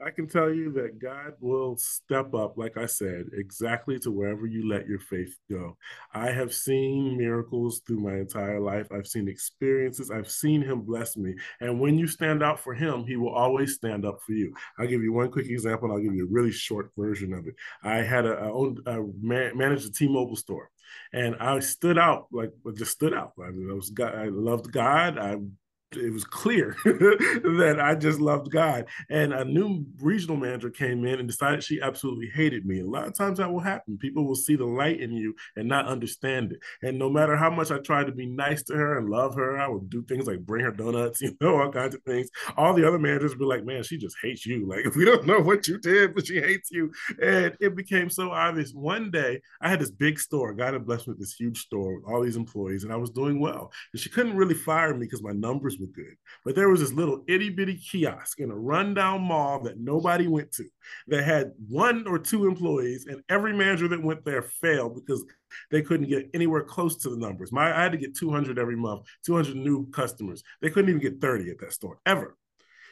I 0.03 0.09
can 0.09 0.27
tell 0.27 0.51
you 0.51 0.71
that 0.73 0.99
God 0.99 1.33
will 1.39 1.77
step 1.77 2.33
up, 2.33 2.57
like 2.57 2.77
I 2.77 2.85
said, 2.85 3.25
exactly 3.33 3.99
to 3.99 4.11
wherever 4.11 4.47
you 4.47 4.67
let 4.67 4.87
your 4.87 4.99
faith 4.99 5.37
go. 5.49 5.77
I 6.13 6.31
have 6.31 6.53
seen 6.53 7.17
miracles 7.17 7.81
through 7.85 7.99
my 7.99 8.15
entire 8.15 8.59
life. 8.59 8.87
I've 8.91 9.07
seen 9.07 9.27
experiences. 9.27 10.09
I've 10.09 10.29
seen 10.29 10.61
Him 10.61 10.81
bless 10.81 11.17
me. 11.17 11.35
And 11.59 11.79
when 11.79 11.99
you 11.99 12.07
stand 12.07 12.41
out 12.41 12.59
for 12.59 12.73
Him, 12.73 13.05
He 13.05 13.15
will 13.15 13.33
always 13.33 13.75
stand 13.75 14.05
up 14.05 14.19
for 14.25 14.33
you. 14.33 14.53
I'll 14.79 14.87
give 14.87 15.03
you 15.03 15.13
one 15.13 15.31
quick 15.31 15.47
example. 15.47 15.91
I'll 15.91 15.99
give 15.99 16.15
you 16.15 16.25
a 16.25 16.31
really 16.31 16.51
short 16.51 16.89
version 16.97 17.33
of 17.33 17.47
it. 17.47 17.55
I 17.83 17.97
had 17.97 18.25
a, 18.25 18.31
I 18.31 18.49
owned, 18.49 18.79
managed 18.83 19.87
a 19.87 19.91
T-Mobile 19.91 20.35
store, 20.35 20.69
and 21.13 21.35
I 21.39 21.59
stood 21.59 21.97
out 21.97 22.27
like 22.31 22.51
just 22.75 22.91
stood 22.91 23.13
out. 23.13 23.33
I, 23.39 23.49
was 23.51 23.91
I 23.99 24.25
loved 24.25 24.71
God. 24.71 25.17
I 25.17 25.37
it 25.95 26.11
was 26.11 26.23
clear 26.23 26.75
that 26.85 27.79
I 27.81 27.95
just 27.95 28.19
loved 28.19 28.51
God. 28.51 28.85
And 29.09 29.33
a 29.33 29.43
new 29.43 29.85
regional 29.99 30.37
manager 30.37 30.69
came 30.69 31.05
in 31.05 31.19
and 31.19 31.27
decided 31.27 31.63
she 31.63 31.81
absolutely 31.81 32.29
hated 32.33 32.65
me. 32.65 32.79
A 32.79 32.85
lot 32.85 33.07
of 33.07 33.13
times 33.15 33.39
that 33.39 33.51
will 33.51 33.59
happen. 33.59 33.97
People 33.97 34.25
will 34.25 34.35
see 34.35 34.55
the 34.55 34.65
light 34.65 34.99
in 34.99 35.11
you 35.11 35.35
and 35.55 35.67
not 35.67 35.87
understand 35.87 36.53
it. 36.53 36.59
And 36.81 36.97
no 36.97 37.09
matter 37.09 37.35
how 37.35 37.49
much 37.49 37.71
I 37.71 37.79
tried 37.79 38.07
to 38.07 38.11
be 38.11 38.25
nice 38.25 38.63
to 38.63 38.73
her 38.73 38.97
and 38.97 39.09
love 39.09 39.35
her, 39.35 39.59
I 39.59 39.67
would 39.67 39.89
do 39.89 40.03
things 40.03 40.27
like 40.27 40.45
bring 40.45 40.63
her 40.63 40.71
donuts, 40.71 41.21
you 41.21 41.35
know, 41.41 41.59
all 41.59 41.71
kinds 41.71 41.95
of 41.95 42.03
things. 42.03 42.29
All 42.57 42.73
the 42.73 42.87
other 42.87 42.99
managers 42.99 43.31
would 43.31 43.39
be 43.39 43.45
like, 43.45 43.65
man, 43.65 43.83
she 43.83 43.97
just 43.97 44.15
hates 44.21 44.45
you. 44.45 44.67
Like, 44.67 44.85
we 44.95 45.05
don't 45.05 45.25
know 45.25 45.39
what 45.39 45.67
you 45.67 45.77
did, 45.77 46.15
but 46.15 46.27
she 46.27 46.39
hates 46.39 46.71
you. 46.71 46.91
And 47.21 47.55
it 47.59 47.75
became 47.75 48.09
so 48.09 48.31
obvious. 48.31 48.73
One 48.73 49.11
day, 49.11 49.41
I 49.59 49.69
had 49.69 49.79
this 49.79 49.91
big 49.91 50.19
store. 50.19 50.53
God 50.53 50.73
had 50.73 50.85
blessed 50.85 51.07
me 51.07 51.13
with 51.13 51.19
this 51.19 51.35
huge 51.35 51.59
store 51.59 51.95
with 51.95 52.05
all 52.05 52.21
these 52.21 52.37
employees, 52.37 52.83
and 52.83 52.93
I 52.93 52.97
was 52.97 53.09
doing 53.09 53.39
well. 53.39 53.71
And 53.91 54.01
she 54.01 54.09
couldn't 54.09 54.37
really 54.37 54.53
fire 54.53 54.93
me 54.93 55.05
because 55.05 55.23
my 55.23 55.33
numbers 55.33 55.77
good. 55.87 56.15
But 56.45 56.55
there 56.55 56.69
was 56.69 56.79
this 56.79 56.93
little 56.93 57.23
itty 57.27 57.49
bitty 57.49 57.77
kiosk 57.77 58.39
in 58.39 58.51
a 58.51 58.55
rundown 58.55 59.21
mall 59.21 59.61
that 59.63 59.79
nobody 59.79 60.27
went 60.27 60.51
to 60.53 60.65
that 61.07 61.23
had 61.23 61.51
one 61.67 62.07
or 62.07 62.19
two 62.19 62.47
employees, 62.47 63.05
and 63.07 63.21
every 63.29 63.53
manager 63.53 63.87
that 63.87 64.03
went 64.03 64.25
there 64.25 64.41
failed 64.41 64.95
because 64.95 65.23
they 65.69 65.81
couldn't 65.81 66.09
get 66.09 66.29
anywhere 66.33 66.63
close 66.63 66.97
to 66.97 67.09
the 67.09 67.17
numbers. 67.17 67.51
My 67.51 67.75
I 67.75 67.83
had 67.83 67.91
to 67.91 67.97
get 67.97 68.15
200 68.15 68.57
every 68.59 68.75
month, 68.75 69.05
200 69.25 69.55
new 69.55 69.89
customers. 69.91 70.43
They 70.61 70.69
couldn't 70.69 70.89
even 70.89 71.01
get 71.01 71.21
30 71.21 71.51
at 71.51 71.59
that 71.59 71.73
store 71.73 71.99
ever. 72.05 72.37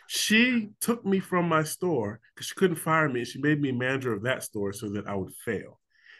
She 0.07 0.69
took 0.81 1.05
me 1.05 1.19
from 1.19 1.47
my 1.47 1.63
store 1.63 2.19
because 2.33 2.47
she 2.47 2.55
couldn't 2.55 2.77
fire 2.77 3.07
me, 3.07 3.19
and 3.19 3.27
she 3.27 3.39
made 3.39 3.61
me 3.61 3.71
manager 3.71 4.11
of 4.11 4.23
that 4.23 4.43
store 4.43 4.73
so 4.73 4.89
that 4.89 5.07
I 5.07 5.15
would 5.15 5.33
fail. 5.45 5.79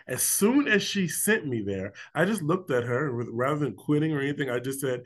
As 0.10 0.24
soon 0.24 0.68
as 0.68 0.82
she 0.82 1.08
sent 1.08 1.46
me 1.46 1.62
there, 1.62 1.94
I 2.16 2.26
just 2.26 2.42
looked 2.42 2.72
at 2.72 2.84
her 2.84 3.12
rather 3.12 3.60
than 3.60 3.76
quitting 3.76 4.12
or 4.12 4.22
anything. 4.22 4.50
I 4.50 4.60
just 4.60 4.80
said, 4.80 5.02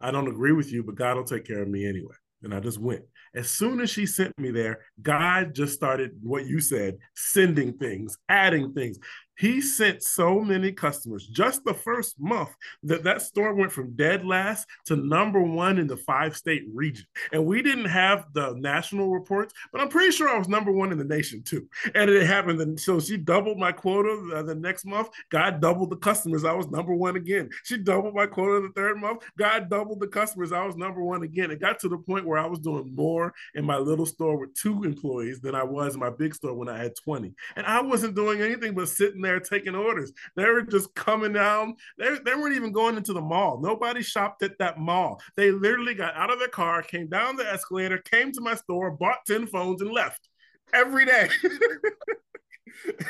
I 0.00 0.10
don't 0.10 0.28
agree 0.28 0.52
with 0.52 0.72
you, 0.72 0.82
but 0.82 0.94
God 0.94 1.16
will 1.16 1.24
take 1.24 1.46
care 1.46 1.62
of 1.62 1.68
me 1.68 1.86
anyway. 1.86 2.14
And 2.42 2.54
I 2.54 2.60
just 2.60 2.78
went. 2.78 3.02
As 3.34 3.50
soon 3.50 3.80
as 3.80 3.90
she 3.90 4.06
sent 4.06 4.38
me 4.38 4.50
there, 4.50 4.80
God 5.02 5.54
just 5.54 5.74
started 5.74 6.12
what 6.22 6.46
you 6.46 6.60
said, 6.60 6.98
sending 7.14 7.72
things, 7.78 8.16
adding 8.28 8.72
things 8.72 8.98
he 9.38 9.60
sent 9.60 10.02
so 10.02 10.40
many 10.40 10.72
customers. 10.72 11.26
Just 11.26 11.64
the 11.64 11.74
first 11.74 12.18
month 12.18 12.50
that 12.82 13.04
that 13.04 13.22
store 13.22 13.54
went 13.54 13.72
from 13.72 13.94
dead 13.96 14.24
last 14.24 14.66
to 14.86 14.96
number 14.96 15.40
one 15.40 15.78
in 15.78 15.86
the 15.86 15.96
five 15.96 16.36
state 16.36 16.64
region. 16.72 17.06
And 17.32 17.44
we 17.44 17.62
didn't 17.62 17.86
have 17.86 18.26
the 18.32 18.54
national 18.54 19.10
reports 19.10 19.54
but 19.72 19.80
i'm 19.80 19.88
pretty 19.88 20.10
sure 20.10 20.28
i 20.28 20.38
was 20.38 20.48
number 20.48 20.72
one 20.72 20.92
in 20.92 20.98
the 20.98 21.04
nation 21.04 21.42
too. 21.42 21.68
And 21.94 22.10
it 22.10 22.26
happened. 22.26 22.60
And 22.60 22.78
so 22.78 23.00
she 23.00 23.16
doubled 23.16 23.58
my 23.58 23.72
quota 23.72 24.42
the, 24.44 24.56
next 24.56 24.86
month. 24.86 25.10
God 25.30 25.60
doubled 25.60 25.90
the 25.90 25.96
customers. 25.96 26.44
I 26.44 26.52
was 26.52 26.68
number 26.68 26.94
one 26.94 27.16
again. 27.16 27.50
She 27.64 27.76
doubled 27.76 28.14
my 28.14 28.26
quota 28.26 28.66
the 28.66 28.72
third 28.72 28.98
month. 28.98 29.22
God 29.38 29.68
doubled 29.68 30.00
the 30.00 30.06
customers. 30.06 30.50
I 30.50 30.64
was 30.64 30.76
number 30.76 31.02
one 31.02 31.22
again. 31.22 31.50
It 31.50 31.60
got 31.60 31.78
to 31.80 31.88
the 31.88 31.98
point 31.98 32.26
where 32.26 32.38
i 32.38 32.46
was 32.46 32.60
doing 32.60 32.94
more 32.94 33.34
in 33.54 33.64
my 33.64 33.76
little 33.76 34.06
store 34.06 34.38
with 34.38 34.54
two 34.54 34.84
employees 34.84 35.40
than 35.40 35.54
i 35.54 35.62
was 35.62 35.94
in 35.94 36.00
my 36.00 36.10
big 36.10 36.34
store 36.34 36.54
when 36.54 36.68
i 36.68 36.78
had 36.78 36.94
20 36.96 37.34
and 37.56 37.66
i 37.66 37.80
wasn't 37.80 38.14
doing 38.14 38.40
anything 38.40 38.74
but 38.74 38.88
sitting 38.88 39.25
there 39.26 39.40
taking 39.40 39.74
orders. 39.74 40.12
They 40.36 40.44
were 40.44 40.62
just 40.62 40.94
coming 40.94 41.32
down. 41.32 41.74
They, 41.98 42.16
they 42.24 42.34
weren't 42.34 42.56
even 42.56 42.72
going 42.72 42.96
into 42.96 43.12
the 43.12 43.20
mall. 43.20 43.60
Nobody 43.60 44.02
shopped 44.02 44.42
at 44.42 44.58
that 44.58 44.78
mall. 44.78 45.20
They 45.36 45.50
literally 45.50 45.94
got 45.94 46.14
out 46.14 46.32
of 46.32 46.38
their 46.38 46.48
car, 46.48 46.82
came 46.82 47.08
down 47.08 47.36
the 47.36 47.50
escalator, 47.50 47.98
came 47.98 48.32
to 48.32 48.40
my 48.40 48.54
store, 48.54 48.90
bought 48.90 49.26
10 49.26 49.46
phones, 49.48 49.82
and 49.82 49.90
left 49.90 50.28
every 50.72 51.04
day. 51.04 51.28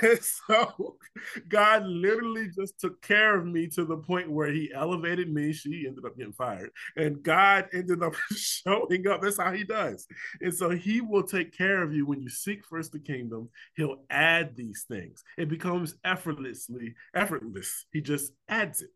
and 0.03 0.19
so 0.49 0.97
God 1.49 1.87
literally 1.87 2.49
just 2.55 2.79
took 2.81 3.01
care 3.03 3.37
of 3.37 3.47
me 3.47 3.67
to 3.69 3.85
the 3.85 3.97
point 3.97 4.31
where 4.31 4.53
he 4.53 4.73
elevated 4.75 5.33
me. 5.33 5.53
She 5.53 5.85
ended 5.87 6.05
up 6.05 6.17
getting 6.17 6.33
fired. 6.33 6.71
And 6.97 7.23
God 7.23 7.69
ended 7.73 8.03
up 8.03 8.15
showing 8.37 9.07
up. 9.09 9.23
That's 9.23 9.39
how 9.39 9.53
he 9.53 9.65
does. 9.65 10.07
And 10.41 10.55
so 10.55 10.71
he 10.71 11.01
will 11.01 11.23
take 11.25 11.57
care 11.57 11.83
of 11.83 11.93
you 11.93 12.07
when 12.07 12.23
you 12.23 12.29
seek 12.29 12.65
first 12.65 12.93
the 12.93 12.99
kingdom. 12.99 13.49
He'll 13.77 14.05
add 14.11 14.57
these 14.57 14.85
things. 14.89 15.23
It 15.37 15.49
becomes 15.49 15.95
effortlessly 16.05 16.95
effortless. 17.15 17.87
He 17.93 18.01
just 18.01 18.33
adds 18.49 18.83
it. 18.83 18.91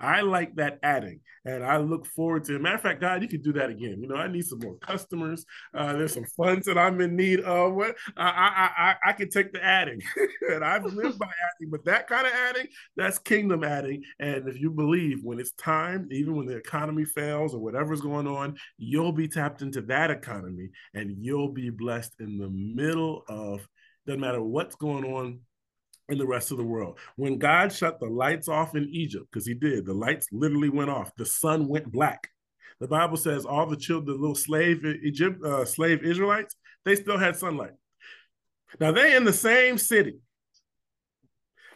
I 0.00 0.20
like 0.22 0.56
that 0.56 0.78
adding, 0.82 1.20
and 1.44 1.64
I 1.64 1.78
look 1.78 2.06
forward 2.06 2.44
to 2.44 2.56
it. 2.56 2.60
Matter 2.60 2.76
of 2.76 2.80
fact, 2.80 3.00
God, 3.00 3.22
you 3.22 3.28
can 3.28 3.42
do 3.42 3.52
that 3.54 3.70
again. 3.70 4.00
You 4.00 4.08
know, 4.08 4.16
I 4.16 4.28
need 4.28 4.44
some 4.44 4.60
more 4.60 4.76
customers. 4.76 5.44
Uh, 5.72 5.92
there's 5.94 6.14
some 6.14 6.26
funds 6.36 6.66
that 6.66 6.78
I'm 6.78 7.00
in 7.00 7.16
need 7.16 7.40
of. 7.40 7.74
What 7.74 7.96
I 8.16 8.28
I 8.28 8.70
I, 8.82 9.10
I 9.10 9.12
can 9.12 9.30
take 9.30 9.52
the 9.52 9.62
adding, 9.64 10.00
and 10.50 10.64
I've 10.64 10.84
lived 10.84 11.18
by 11.18 11.26
adding, 11.26 11.70
but 11.70 11.84
that 11.84 12.06
kind 12.08 12.26
of 12.26 12.32
adding, 12.32 12.66
that's 12.96 13.18
kingdom 13.18 13.64
adding. 13.64 14.02
And 14.18 14.48
if 14.48 14.60
you 14.60 14.70
believe, 14.70 15.20
when 15.22 15.38
it's 15.38 15.52
time, 15.52 16.08
even 16.10 16.36
when 16.36 16.46
the 16.46 16.56
economy 16.56 17.04
fails 17.04 17.54
or 17.54 17.60
whatever's 17.60 18.00
going 18.00 18.26
on, 18.26 18.56
you'll 18.78 19.12
be 19.12 19.28
tapped 19.28 19.62
into 19.62 19.82
that 19.82 20.10
economy, 20.10 20.70
and 20.94 21.16
you'll 21.24 21.52
be 21.52 21.70
blessed 21.70 22.14
in 22.20 22.38
the 22.38 22.50
middle 22.50 23.24
of. 23.28 23.66
Doesn't 24.06 24.20
matter 24.20 24.42
what's 24.42 24.74
going 24.74 25.04
on 25.04 25.40
in 26.08 26.18
the 26.18 26.26
rest 26.26 26.50
of 26.50 26.58
the 26.58 26.64
world. 26.64 26.98
When 27.16 27.38
God 27.38 27.72
shut 27.72 27.98
the 27.98 28.06
lights 28.06 28.48
off 28.48 28.74
in 28.74 28.88
Egypt, 28.90 29.26
because 29.30 29.46
he 29.46 29.54
did, 29.54 29.86
the 29.86 29.94
lights 29.94 30.28
literally 30.32 30.68
went 30.68 30.90
off, 30.90 31.14
the 31.16 31.26
sun 31.26 31.68
went 31.68 31.90
black. 31.90 32.28
The 32.80 32.88
Bible 32.88 33.16
says 33.16 33.44
all 33.44 33.66
the 33.66 33.76
children, 33.76 34.20
little 34.20 34.34
slave 34.34 34.84
Egypt, 34.84 35.42
uh, 35.44 35.64
slave 35.64 36.02
Israelites, 36.02 36.56
they 36.84 36.96
still 36.96 37.18
had 37.18 37.36
sunlight. 37.36 37.72
Now 38.80 38.92
they 38.92 39.14
in 39.16 39.24
the 39.24 39.32
same 39.32 39.78
city. 39.78 40.18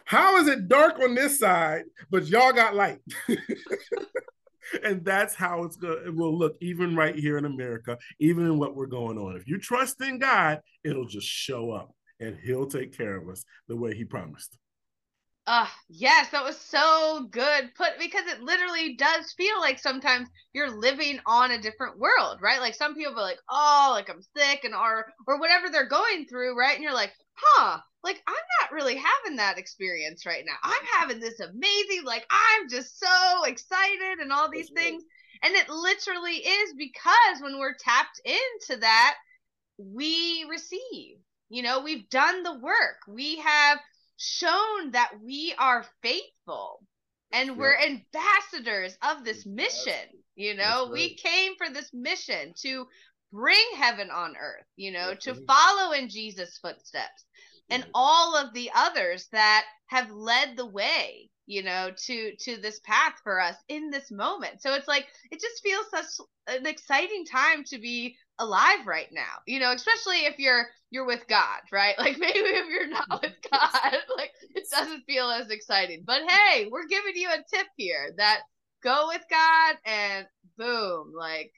How 0.05 0.37
is 0.37 0.47
it 0.47 0.67
dark 0.67 0.99
on 0.99 1.15
this 1.15 1.39
side, 1.39 1.83
but 2.09 2.27
y'all 2.27 2.51
got 2.51 2.75
light? 2.75 2.99
and 4.83 5.05
that's 5.05 5.35
how 5.35 5.63
it's 5.63 5.75
going 5.75 6.03
it 6.05 6.15
will 6.15 6.37
look 6.37 6.55
even 6.61 6.95
right 6.95 7.15
here 7.15 7.37
in 7.37 7.45
America, 7.45 7.97
even 8.19 8.45
in 8.45 8.57
what 8.57 8.75
we're 8.75 8.87
going 8.87 9.17
on. 9.17 9.35
If 9.35 9.47
you 9.47 9.59
trust 9.59 10.01
in 10.01 10.19
God, 10.19 10.61
it'll 10.83 11.07
just 11.07 11.27
show 11.27 11.71
up 11.71 11.93
and 12.19 12.37
he'll 12.43 12.67
take 12.67 12.95
care 12.95 13.17
of 13.17 13.27
us 13.29 13.43
the 13.67 13.75
way 13.75 13.95
he 13.95 14.03
promised. 14.03 14.57
Uh, 15.47 15.65
yes, 15.89 16.29
that 16.29 16.43
was 16.43 16.59
so 16.59 17.27
good 17.31 17.73
put 17.75 17.93
because 17.99 18.27
it 18.27 18.43
literally 18.43 18.95
does 18.97 19.33
feel 19.33 19.59
like 19.59 19.79
sometimes 19.79 20.29
you're 20.53 20.69
living 20.69 21.19
on 21.25 21.49
a 21.49 21.59
different 21.61 21.97
world, 21.97 22.37
right? 22.39 22.59
Like 22.59 22.75
some 22.75 22.93
people 22.93 23.13
are 23.13 23.23
like, 23.23 23.39
oh, 23.49 23.89
like 23.95 24.11
I'm 24.11 24.21
sick 24.37 24.63
and 24.63 24.75
or 24.75 25.11
or 25.25 25.39
whatever 25.39 25.69
they're 25.71 25.89
going 25.89 26.27
through, 26.27 26.55
right? 26.55 26.75
And 26.75 26.83
you're 26.83 26.93
like, 26.93 27.13
huh, 27.33 27.79
like 28.03 28.21
I'm 28.27 28.35
not 28.61 28.71
really 28.71 28.95
having 28.95 29.37
that 29.37 29.57
experience 29.57 30.23
right 30.25 30.43
now. 30.45 30.53
I'm 30.63 30.85
having 30.99 31.19
this 31.19 31.39
amazing, 31.39 32.05
like 32.05 32.27
I'm 32.29 32.69
just 32.69 32.99
so 32.99 33.43
excited 33.45 34.19
and 34.21 34.31
all 34.31 34.51
these 34.51 34.69
things. 34.69 35.03
And 35.41 35.55
it 35.55 35.67
literally 35.67 36.35
is 36.35 36.73
because 36.77 37.41
when 37.41 37.57
we're 37.57 37.75
tapped 37.79 38.21
into 38.23 38.81
that, 38.81 39.15
we 39.79 40.45
receive 40.49 41.17
you 41.49 41.63
know, 41.63 41.81
we've 41.81 42.09
done 42.09 42.43
the 42.43 42.59
work. 42.59 42.97
We 43.07 43.39
have 43.39 43.79
shown 44.17 44.91
that 44.91 45.11
we 45.23 45.53
are 45.57 45.85
faithful 46.01 46.81
and 47.31 47.57
we're 47.57 47.77
ambassadors 47.77 48.97
of 49.01 49.23
this 49.23 49.45
mission. 49.45 49.93
You 50.35 50.55
know, 50.55 50.85
right. 50.85 50.91
we 50.91 51.15
came 51.15 51.53
for 51.57 51.69
this 51.69 51.89
mission 51.93 52.53
to 52.61 52.87
bring 53.31 53.63
heaven 53.75 54.09
on 54.09 54.35
earth, 54.37 54.65
you 54.75 54.91
know, 54.91 55.13
to 55.13 55.35
follow 55.45 55.91
in 55.91 56.09
Jesus' 56.09 56.57
footsteps 56.57 57.25
and 57.69 57.85
all 57.93 58.35
of 58.35 58.53
the 58.53 58.71
others 58.75 59.27
that 59.31 59.65
have 59.87 60.11
led 60.11 60.55
the 60.55 60.65
way 60.65 61.29
you 61.45 61.63
know 61.63 61.89
to 61.97 62.35
to 62.37 62.57
this 62.57 62.79
path 62.81 63.13
for 63.23 63.41
us 63.41 63.55
in 63.67 63.89
this 63.89 64.11
moment 64.11 64.61
so 64.61 64.73
it's 64.73 64.87
like 64.87 65.07
it 65.31 65.41
just 65.41 65.63
feels 65.63 65.85
such 65.89 66.27
an 66.47 66.65
exciting 66.65 67.25
time 67.25 67.63
to 67.63 67.79
be 67.79 68.15
alive 68.39 68.87
right 68.87 69.09
now 69.11 69.39
you 69.45 69.59
know 69.59 69.71
especially 69.71 70.25
if 70.25 70.39
you're 70.39 70.67
you're 70.91 71.05
with 71.05 71.27
god 71.27 71.61
right? 71.71 71.95
Like 71.99 72.17
maybe 72.17 72.39
if 72.39 72.69
you're 72.69 72.87
not 72.87 73.09
mm-hmm. 73.09 73.27
with 73.27 73.51
god 73.51 73.93
like 74.17 74.31
it 74.55 74.65
doesn't 74.71 75.03
feel 75.05 75.29
as 75.29 75.49
exciting. 75.49 76.03
But 76.05 76.21
hey 76.27 76.67
we're 76.71 76.87
giving 76.87 77.15
you 77.15 77.29
a 77.29 77.43
tip 77.55 77.67
here 77.77 78.11
that 78.17 78.41
go 78.83 79.07
with 79.07 79.23
god 79.29 79.75
and 79.85 80.25
boom 80.57 81.13
like 81.15 81.51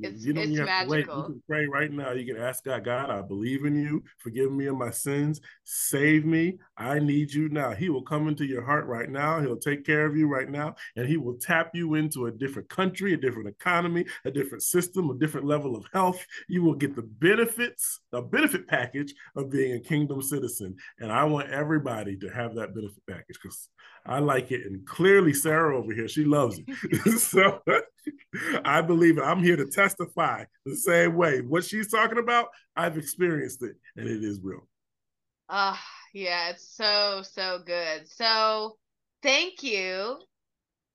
it's, 0.00 0.24
you 0.24 0.32
don't 0.32 0.50
it's 0.50 0.58
have 0.58 0.66
magical. 0.66 0.88
to 0.88 0.90
wait. 0.90 1.06
You 1.06 1.22
can 1.24 1.42
pray 1.48 1.66
right 1.66 1.92
now. 1.92 2.12
You 2.12 2.32
can 2.32 2.42
ask 2.42 2.64
God, 2.64 2.84
God, 2.84 3.10
I 3.10 3.20
believe 3.20 3.64
in 3.64 3.76
you. 3.76 4.02
Forgive 4.18 4.50
me 4.50 4.66
of 4.66 4.76
my 4.76 4.90
sins. 4.90 5.40
Save 5.64 6.24
me. 6.24 6.58
I 6.76 6.98
need 6.98 7.32
you 7.32 7.48
now. 7.48 7.72
He 7.72 7.90
will 7.90 8.02
come 8.02 8.28
into 8.28 8.46
your 8.46 8.64
heart 8.64 8.86
right 8.86 9.10
now. 9.10 9.40
He'll 9.40 9.56
take 9.56 9.84
care 9.84 10.06
of 10.06 10.16
you 10.16 10.28
right 10.28 10.48
now. 10.48 10.74
And 10.96 11.06
he 11.06 11.16
will 11.16 11.34
tap 11.34 11.70
you 11.74 11.94
into 11.94 12.26
a 12.26 12.32
different 12.32 12.68
country, 12.68 13.12
a 13.12 13.16
different 13.18 13.48
economy, 13.48 14.06
a 14.24 14.30
different 14.30 14.62
system, 14.62 15.10
a 15.10 15.18
different 15.18 15.46
level 15.46 15.76
of 15.76 15.86
health. 15.92 16.24
You 16.48 16.62
will 16.62 16.74
get 16.74 16.96
the 16.96 17.02
benefits, 17.02 18.00
a 18.12 18.22
benefit 18.22 18.66
package 18.66 19.14
of 19.36 19.50
being 19.50 19.74
a 19.74 19.80
kingdom 19.80 20.22
citizen. 20.22 20.76
And 21.00 21.12
I 21.12 21.24
want 21.24 21.50
everybody 21.50 22.16
to 22.16 22.28
have 22.28 22.54
that 22.54 22.74
benefit 22.74 23.02
package 23.08 23.38
because 23.42 23.68
I 24.04 24.18
like 24.18 24.50
it. 24.50 24.66
And 24.66 24.84
clearly, 24.86 25.32
Sarah 25.32 25.78
over 25.78 25.92
here, 25.92 26.08
she 26.08 26.24
loves 26.24 26.60
it. 26.66 27.18
so 27.18 27.60
I 28.64 28.82
believe 28.82 29.18
it. 29.18 29.22
I'm 29.22 29.42
here 29.42 29.56
to 29.56 29.66
testify 29.66 30.44
the 30.66 30.76
same 30.76 31.14
way. 31.14 31.40
What 31.40 31.64
she's 31.64 31.90
talking 31.90 32.18
about, 32.18 32.48
I've 32.76 32.98
experienced 32.98 33.62
it 33.62 33.76
and 33.96 34.08
it 34.08 34.24
is 34.24 34.40
real. 34.42 34.66
Ah, 35.48 35.74
uh, 35.74 35.76
yeah, 36.14 36.50
it's 36.50 36.74
so, 36.76 37.22
so 37.22 37.60
good. 37.64 38.08
So 38.08 38.76
thank 39.22 39.62
you 39.62 40.18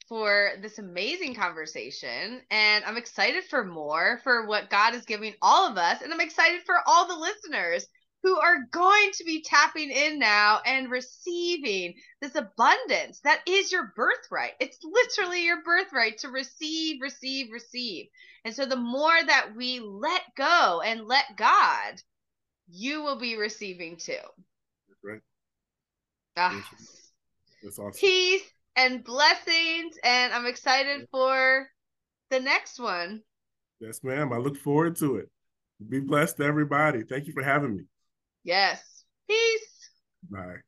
for 0.08 0.52
this 0.62 0.80
amazing 0.80 1.36
conversation. 1.36 2.42
And 2.50 2.84
I'm 2.86 2.98
excited 2.98 3.44
for 3.44 3.64
more 3.64 4.20
for 4.24 4.48
what 4.48 4.70
God 4.70 4.96
is 4.96 5.06
giving 5.06 5.34
all 5.42 5.70
of 5.70 5.78
us. 5.78 6.02
And 6.02 6.14
I'm 6.14 6.22
excited 6.22 6.62
for 6.66 6.76
all 6.86 7.08
the 7.08 7.16
listeners 7.16 7.88
who 8.28 8.38
are 8.38 8.68
going 8.72 9.12
to 9.14 9.24
be 9.24 9.42
tapping 9.42 9.90
in 9.90 10.20
now 10.20 10.60
and 10.66 10.92
receiving 10.92 11.94
this 12.22 12.36
abundance 12.36 13.22
that 13.22 13.40
is 13.48 13.72
your 13.72 13.94
birthright. 13.96 14.52
It's 14.60 14.80
literally 14.84 15.46
your 15.46 15.64
birthright 15.64 16.18
to 16.20 16.28
receive, 16.28 17.02
receive, 17.02 17.48
receive. 17.54 18.08
And 18.44 18.54
so 18.54 18.66
the 18.66 18.76
more 18.76 19.16
that 19.26 19.52
we 19.56 19.80
let 19.80 20.24
go 20.36 20.82
and 20.84 21.08
let 21.08 21.38
God, 21.38 22.02
you 22.70 23.02
will 23.02 23.18
be 23.18 23.38
receiving 23.38 23.96
too. 23.96 24.12
That's 24.90 25.04
right. 25.06 25.22
Ah, 26.36 26.70
that's 27.64 27.80
awesome. 27.80 27.98
Peace 27.98 28.44
and 28.76 29.06
blessings. 29.06 29.98
And 30.04 30.34
I'm 30.34 30.46
excited 30.46 31.08
for 31.12 31.66
the 32.30 32.42
next 32.42 32.78
one. 32.78 33.22
Yes, 33.80 34.04
ma'am. 34.04 34.34
I 34.34 34.38
look 34.38 34.58
forward 34.58 34.98
to 34.98 35.16
it. 35.16 35.30
Be 35.88 36.02
blessed, 36.02 36.42
everybody. 36.42 37.04
Thank 37.04 37.28
you 37.28 37.34
for 37.34 37.44
having 37.44 37.78
me. 37.78 37.84
Yes. 38.48 39.04
Peace. 39.28 39.92
Bye. 40.30 40.67